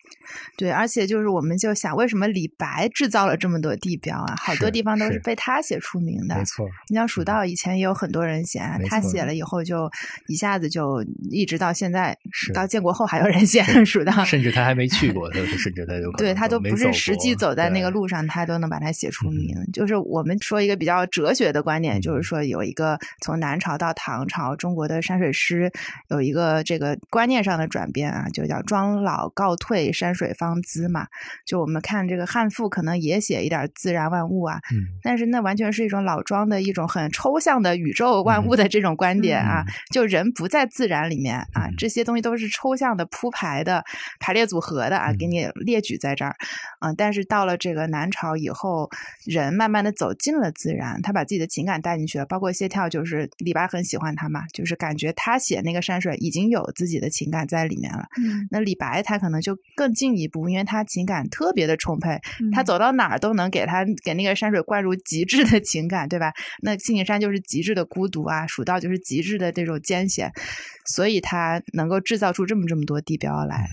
[0.57, 4.34] 对，而且就是我们就想，为什么李白制造了这么多地标啊？
[4.38, 6.36] 好多地方都是是被他写出名的。
[6.36, 6.66] 没错。
[6.88, 9.90] 你像蜀道以前也有很多人写啊，他写了以后就
[10.28, 14.24] 一下子就一直到现在，是到建国后还有人写蜀道。
[14.24, 19.57] 甚至他还没去过，他甚至他有 对他都不是实际走在那个路上，他都能把它写出嗯名。
[19.72, 25.72] 就是我们说一个比较哲学的观点，就是说有一个从南朝到唐朝中国的山水诗
[26.09, 31.09] 有一个这个观念上的转变啊，就叫庄老告退，山水方姿嘛。
[31.45, 43.82] 就我们看这个汉赋，可能也写一点自然万物啊，嗯但是那完全是一种老庄的一种很抽象的宇宙万物的这种观点啊，就人不在自然里面啊嗯，这些东西都是抽象的铺排的
[44.18, 46.36] 排列组合的啊，嗯给你列举在这儿，
[46.80, 48.91] 嗯、但是到了这个南朝以后，
[49.24, 58.06] 人慢慢的走进了自然，他把自己的情感带进去了，包括谢眺就是李白很喜欢他嘛，就是感觉他写那个山水已经有自己的情感在里面了。
[58.18, 62.18] 嗯那李白他可能就更进一步，因为他情感特别的充沛，
[62.52, 66.32] 他嗯走到哪儿都能给他给那个山水灌入极致的情感，对吧？
[66.62, 70.30] 那敬亭山就是极致的孤独啊，蜀道就是极致的这种艰险，
[70.86, 73.68] 所以他能够制造出这么这么多地标来。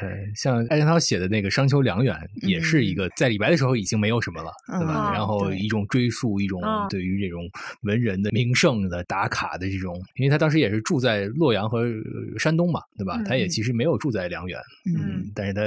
[0.00, 2.14] 对，像艾森涛写的那个《商丘良远》，
[2.48, 5.10] 也是一个在李白的时候已经没有什么了，对吧？
[5.10, 7.42] 嗯然后一种追溯，一种嗯对于这种
[7.82, 13.16] 文人的名胜的打卡的这种，因为他当时也是住在洛阳和呃山东嘛，对吧？
[13.18, 15.62] 嗯他也其实没有住在梁园，嗯，但是他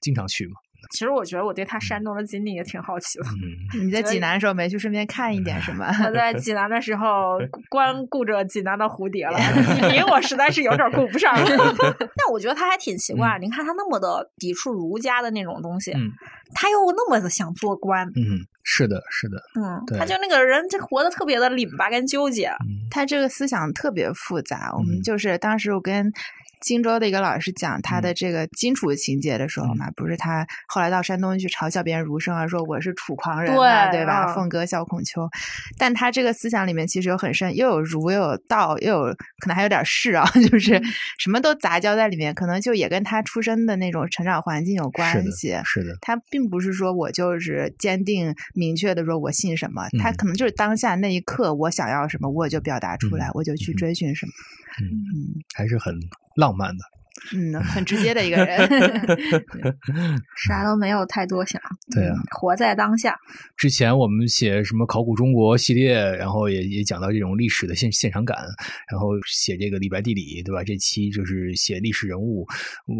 [0.00, 0.56] 经常去嘛，
[0.90, 3.24] 其实我觉得我对他山东的经历也挺好奇的。
[3.74, 5.86] 嗯， 你在济南的时候没去顺便看一点什么？
[6.06, 9.38] 我在济南的时候 光顾着济南的蝴蝶了，
[9.74, 11.46] 济宁我实在是有点顾不上了。
[11.98, 16.10] 但我觉得他还挺奇怪，你看他那么的抵触儒家的那种东西，嗯
[16.54, 22.46] 他又那么的想做官，嗯，是的，是的，嗯，他就那个人，就活得特别的拧巴跟纠结。
[22.46, 24.70] 嗯他这个思想特别复杂。
[24.72, 26.10] 我嗯们就是当时我跟
[26.66, 34.32] 荆州的一个老师讲他的这个荆楚情节的时候嘛，不是他后来到山东去嘲笑别人儒生啊，说我是楚狂人嘛，对对吧？
[34.32, 34.34] 嗯。
[34.34, 35.28] 凤歌笑孔丘，
[35.78, 40.82] 但他这个思想里面其实有很深，又有儒又有道，又有可能还有点士啊， 就是
[41.18, 45.56] 什么都杂交在里面，可能就也跟他出生的那种成长环境有关是的系。
[45.64, 50.16] 是的，他并不是说我就是坚定明确的说我信什么，他嗯。
[50.16, 53.76] 可能就是当下那一刻我想要什么，我就表达出来，嗯我就去嗯。
[53.76, 54.32] 追寻什么。
[54.82, 55.44] 嗯，嗯。
[55.54, 55.94] 还是很
[56.36, 56.84] 浪漫的，
[57.34, 58.58] 嗯，很直接的一个人。
[60.46, 61.60] 啥都没有太多想，
[61.92, 63.16] 对啊嗯活在当下。
[63.56, 68.36] 之前我们写什么考古中国系列，然后也也讲到这种历史的现现场感，
[68.90, 70.62] 然后写这个李白地理，对吧？
[70.62, 72.46] 这期就是写历史人物。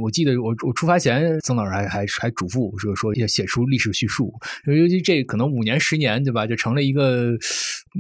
[0.03, 4.33] 我记得我我出发前，曾老师还还还嘱咐说说要写出历史叙述，
[4.67, 6.47] 尤其这可能五年十年，对吧？
[6.47, 7.33] 就成了一个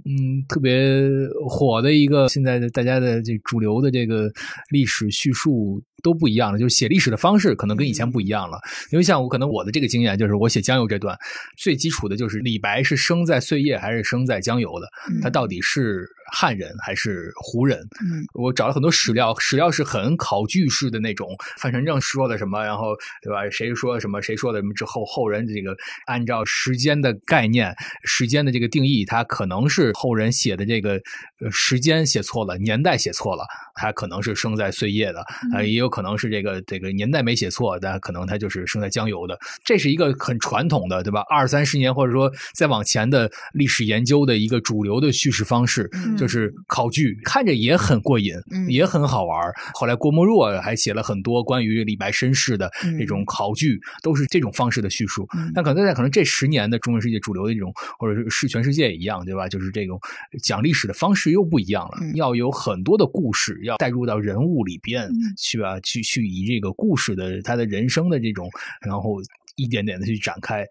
[0.04, 1.00] 嗯特别
[1.48, 4.30] 火的一个现在的大家的这主流的这个
[4.70, 5.82] 历史叙述。
[6.06, 8.60] 都不一样了，就是写历史的方式可能跟以前不一样了。
[8.92, 11.18] 因为像我可能我的这个经验就是，我写江油这段
[11.56, 14.86] 最基础的就是李白是生在碎叶还是生在江油的，
[15.20, 17.80] 他到底是汉人还是胡人？
[18.00, 23.48] 嗯我找了很多史料，史料是很考据式的那种，范丞正说的什么，然后对吧？
[23.50, 27.74] 谁说什么，谁说的什么之后，后人这个按照时间的概念、
[28.04, 31.00] 时间的这个定义，他可能是后人写的这个
[31.40, 35.20] 呃时间写错了，年代写错了，他可能是生在碎叶的，
[35.54, 39.38] 啊、也有可能是这个这个年代没写错，但可能他就是生在江油的。
[39.64, 41.24] 这是一个很传统的，对吧？
[41.30, 49.52] 二三十年或者说再往前的历史研究的一个主流的叙事方式，嗯就是考据，看着也很过瘾，嗯也很好玩。
[49.74, 55.26] 后来郭沫若还写了很多关于李白身世的嗯这种考据，都是这种方式的叙述。
[55.36, 59.48] 嗯但可能在可能这十年的中文世界主流的这种，或者是是全世界也一样，对吧？
[59.48, 60.00] 就是这种
[60.42, 68.48] 讲历史的方式又不一样了，嗯要有很多的故事，要带入到人物里边嗯去啊，去去以这个故事的他的人生的这种，
[68.80, 69.20] 然后
[69.56, 70.66] 一点点的去展开。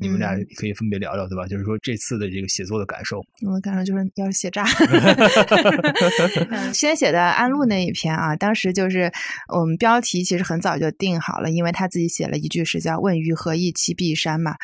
[0.00, 1.46] 你们俩嗯可以分别聊聊，对吧？
[1.46, 3.18] 就是说这次的这个写作的感受。
[3.46, 4.64] 我感受就是要写炸。
[6.50, 9.10] 嗯先写的安陆那一篇啊，当时就是
[9.54, 14.56] 我们标题其实很早就定好了，因为他自己写了一句诗叫“问余何意栖碧山”嘛。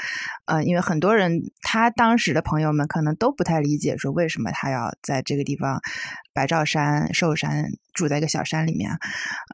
[0.47, 5.81] 呃，因为很多人他当时的朋友们可能都不太理解，说为什么他要在这个地方
[6.35, 8.91] 白兆山、寿山住在一个小山里面。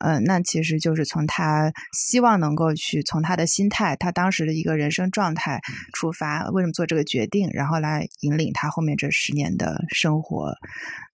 [0.01, 5.58] 呃，那其实就是从他希望能够去从他的心态，他当时的一个人生状态
[5.93, 10.55] 出发，为什么做这个决定，然后来引领他后面这十年的生活。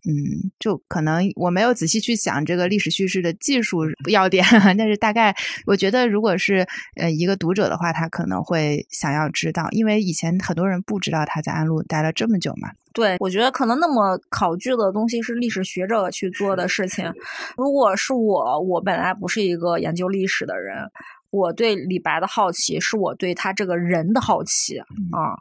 [0.06, 4.44] 嗯，就可能我没有仔细去想这个历史叙事的技术要点，
[4.76, 5.34] 但是大概
[5.64, 6.66] 我觉得，如果是
[7.00, 12.68] 呃一个读者的话，他可能会想要知道，因为以前很多人不知道他在安陆待了这么久嘛。
[12.92, 17.10] 对，我觉得可能那么考据的东西是历史学者去做的事情。
[17.56, 20.76] 如果是我，我本来不是一个研究历史的人，
[21.34, 25.34] 我对李白的好奇是我对他这个人的好奇啊。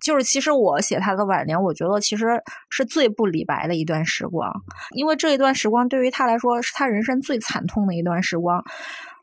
[0.00, 2.26] 就是其实我写他的晚年，我觉得其实
[2.70, 4.48] 是最不李白的一段时光，
[4.94, 8.64] 因为这一段时光对于他来说是他人生最惨痛的一段时光。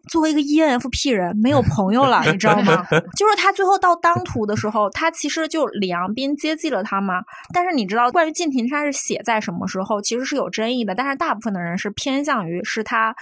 [0.10, 2.86] 作为一个 ENFP 人，没有朋友了， 你知道吗？
[3.16, 7.22] 就是他最后到当涂的时候，他其实就李阳冰接济了他嘛。
[7.54, 10.96] 但是你知道，关于敬亭山是写在什么时候，其实是有争议的。
[10.96, 13.16] 但是大部分的人是偏向于是他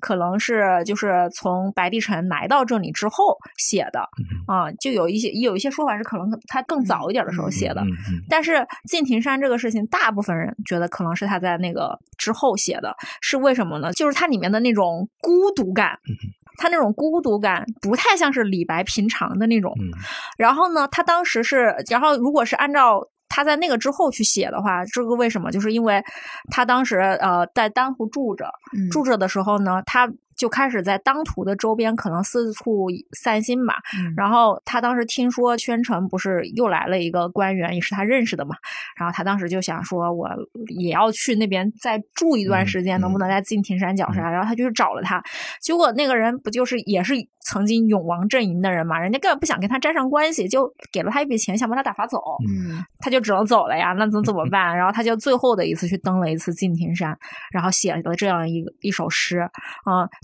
[0.00, 4.00] 可能是就是从白帝城来到这里之后写的
[4.46, 7.82] 啊、就有一些有一些说法是可能他更早一点的时候写的。
[8.28, 13.92] 但是敬亭山这个事情，大部分人觉得可能是他在那个之后写的，是为什么呢？
[13.92, 15.98] 就是它里面的那种孤独感，
[16.58, 19.72] 他那种孤独感不太像是李白平常的那种。
[19.80, 19.88] 嗯
[20.36, 25.50] 然后呢，他当时是，然后如果是按照他在那个之后去写的话，这个为什么？
[25.50, 26.02] 就是因为
[26.50, 30.06] 他当时呃在丹湖住着，嗯住着的时候呢，他
[30.38, 33.74] 就开始在当涂的周边可能四处散心吧。
[33.98, 38.54] 嗯然后他当时听说宣城不是又来了一个官员，也是他认识的嘛。
[38.96, 40.28] 然后他当时就想说，我
[40.78, 44.30] 也要去那边再住一段时间，嗯能不能在敬亭山脚下？
[44.30, 45.22] 然后他就去找了他，
[45.60, 48.98] 结果那个人不就是也是曾经永王阵营的人嘛？
[48.98, 52.18] 人家根本不想跟他沾上关系，就给了他一笔钱，想把他打发走。
[52.48, 54.76] 嗯他就只能走了呀，那怎怎么办？
[54.76, 57.16] 然后他就最后的一次去登了一次敬亭山，
[57.52, 59.50] 然后写了这样一一首诗啊、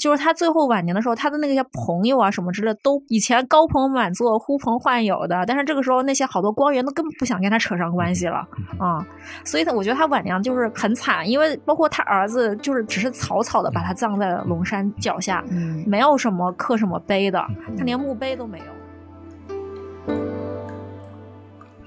[0.05, 8.47] 就是他最后晚年的时候，他的那些朋友啊什么之类，都以前高朋满座、呼朋唤友的，但是这个时候那些好多官员都根本不想跟他扯上关系了
[8.79, 9.03] 啊、
[9.45, 15.83] 所以他我觉得他晚年就是很惨，因为包括他儿子就是只是草草的把他葬在了龙山脚下，嗯。
[15.87, 17.43] 没有什么刻什么碑的，
[17.79, 18.84] 他连墓碑都没有。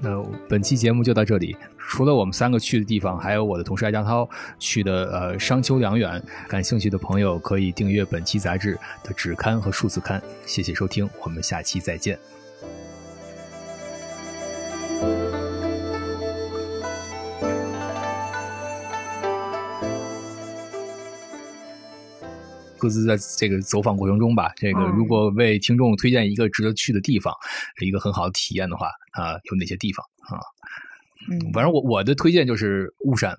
[0.00, 1.56] 那本期节目就到这里。
[1.76, 4.28] 除了我们三个去的地方，还有我的同事艾江涛
[4.58, 6.22] 去的呃商丘良远。
[6.46, 10.22] 感兴趣的朋友可以订阅本期杂志的纸刊和数字刊。
[10.44, 12.37] 谢谢收听，我们下期再见。
[22.78, 24.90] 各自在这个走访过程中吧，这个嗯。
[24.96, 27.34] 如果为听众推荐一个值得去的地方，
[27.80, 30.06] 一个很好的体验的话，啊、有哪些地方？
[30.30, 30.40] 啊？
[31.30, 33.36] 嗯，反正我我的推荐就是巫山，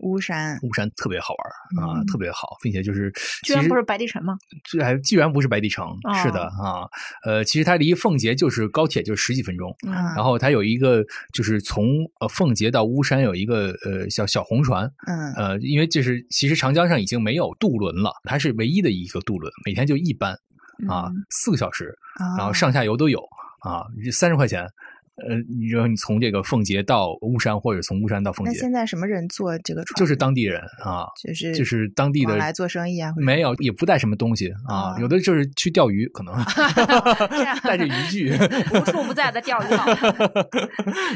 [0.00, 3.12] 巫山巫山特别好玩啊，嗯特别好，并且就是
[3.44, 4.36] 居然不是白帝城吗？
[4.64, 6.88] 这还居然不是白帝城，哦是的啊，
[7.24, 11.84] 呃，其实它离奉节就是高铁就是十几分钟，嗯然后它有一个就是从
[12.20, 20.32] 呃奉节到巫山有一个呃小小红船，嗯呃，因为这是其实长江上已经没有渡轮了，它是唯一的一个渡轮，每天就一班
[20.88, 23.20] 啊，嗯四个小时，啊然后上下游都有
[23.60, 24.66] 啊，三十块钱。
[25.28, 29.98] 呃，你说你从这个奉节到巫山，或者从巫山到奉节，那现在什么人坐这个船？
[29.98, 36.34] 就是当地人啊，就是就是当地的往来做生意啊，没有，也不带什么东西啊，啊有的就是去钓鱼，可能
[37.62, 38.32] 带着渔具，
[38.72, 39.84] 无处不在的钓鱼岛。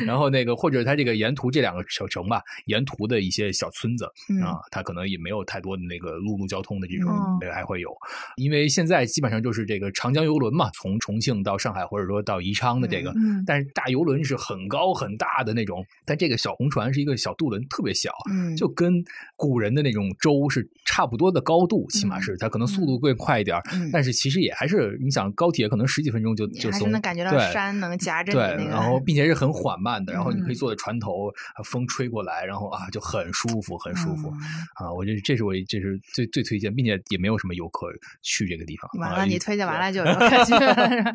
[0.04, 7.10] 然后那个或者他这个沿途这两个小城吧，沿途的一些小村子嗯啊，他可能也没有太多的那个陆路交通的这种
[7.52, 7.90] 还会有，
[8.36, 18.92] 因为现在基本上就是这个长江游轮嘛，从重庆到上海或者说到宜昌的这个，嗯但是大游轮是很高很大的那种，但这个小红船是一个小渡轮，特别小，嗯就跟
[19.36, 34.36] 古人的那种舟是差不多的高度，起码是它可能速度会快一点，嗯但是其实也还是你想高铁可能十几分钟就就能感觉到山能夹着你然后并且是很缓慢的，然后你可以嗯坐在船头，啊风吹过来，然后啊就很舒服，很舒服、嗯
[34.86, 34.92] 啊！
[34.92, 37.86] 我觉得这是我这是最最推荐，并且也没有什么游客
[38.22, 38.90] 去这个地方。
[39.00, 40.74] 完啊了，你推荐完了就有可去了。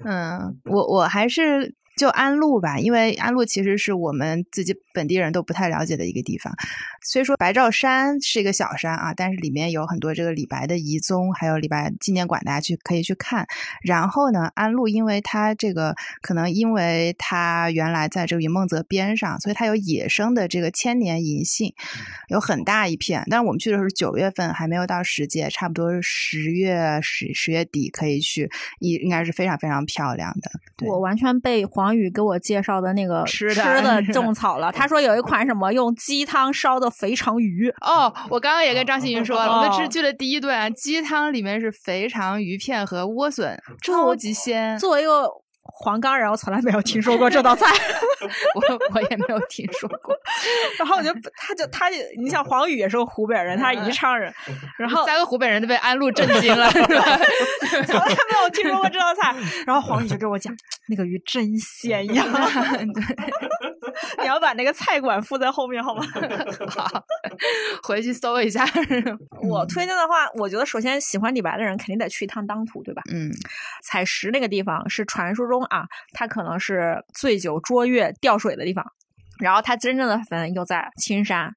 [0.04, 6.50] 嗯，我我我还是就安陆吧，因为安陆其实是我们自己本地人都不太了解的一个地方。
[7.02, 13.46] 虽说白兆山是一个小山啊，但是里面有很多这个李白的遗踪，还有李白纪念馆，大家去可以去看。
[13.82, 21.74] 然后呢，安陆因为它这个可能因为它原来在这个云梦泽边上，所以它有野生的这个千年银杏，
[22.28, 23.22] 有很大一片。
[23.28, 30.50] 但是我们去的时候是九月份，还没有到时节，差不多是十月十十月底可以去，应应该是非常非常漂亮的。
[30.78, 34.70] 对我完全被黄宇给我介绍的那个吃的的种草了。
[34.72, 44.78] 他说有一款什么用鸡汤烧的肥肠鱼，哦，我刚刚也跟张馨予说了，我们哦吃去了第一顿啊，鸡汤里面是肥肠、鱼片和莴笋，超级鲜。
[44.78, 45.28] 作为一个
[45.62, 47.66] 黄冈人，我从来没有听说过这道菜。
[48.54, 48.62] 我
[48.94, 50.14] 我也没有听说过。
[50.78, 54.32] 然后我就他就他就你像黄宇也是个湖北人，他是宜昌人，
[54.78, 57.18] 然后三个湖北人都被安陆震惊了，是吧？
[57.86, 59.34] 从来没有听说过这道菜。
[59.66, 60.54] 然后黄宇就给我讲，
[60.90, 62.24] 那个鱼真鲜呀，
[64.20, 66.04] 你要把那个菜馆附在后面好吗？
[66.68, 67.04] 好，
[67.82, 68.66] 回去搜一下。
[69.42, 73.02] 我推荐的话，我觉得首先喜欢李白的人肯定得去一趟当涂，对吧？
[73.12, 73.30] 嗯
[73.82, 78.84] 采石那个地方是传说中啊，它可能是醉酒捉月吊水的地方。
[79.40, 81.50] 然后他真正的坟又在青山、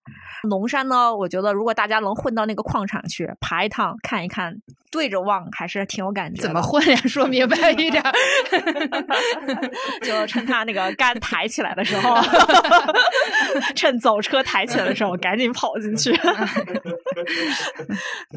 [0.44, 1.16] 龙山呢。
[1.16, 4.54] 我觉得如果大家能混到那个矿场去爬一趟看一看，
[4.92, 6.42] 对着望还是挺有感觉。
[6.42, 6.96] 怎么混呀？
[7.08, 8.04] 说明白一点。
[10.04, 12.16] 就趁他那个杆抬起来的时候，
[13.76, 16.12] 趁走车抬起来的时候，赶紧跑进去。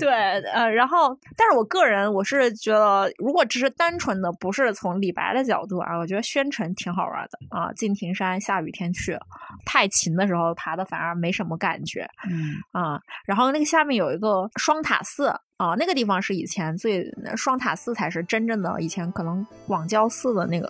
[0.01, 0.11] 对，
[0.53, 7.73] 呃，然后，但是我个人我是觉得，如果只是单纯的不是从李白的角度啊，我觉得宣城挺好玩的啊。
[7.75, 9.19] 敬亭山下雨天去，
[9.65, 12.09] 太勤的时候爬的反而没什么感觉。
[12.29, 20.67] 嗯啊，然后那个下面有一个双塔寺啊，那个地方是以前最双塔寺才是真正的以前可能广交寺的那个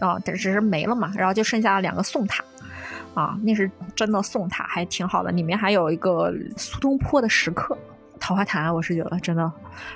[0.00, 2.44] 啊，但只是没了嘛，然后就剩下了两个宋塔。
[3.14, 7.76] 啊，那是真的宋塔，还挺好的，里面还有一个苏东坡的石刻。
[8.26, 9.52] 桃花潭，我是觉得真的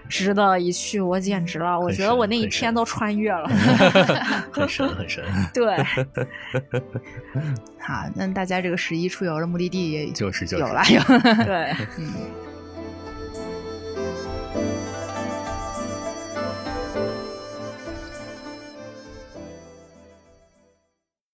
[0.09, 3.49] 值得一去，我简直了，我觉得我那一天都穿越了
[4.53, 5.25] 很神很神。
[5.53, 5.77] 对，
[7.83, 10.81] 好，那大家这个十一出游的目的地也就是有了，
[11.45, 12.13] 对，嗯。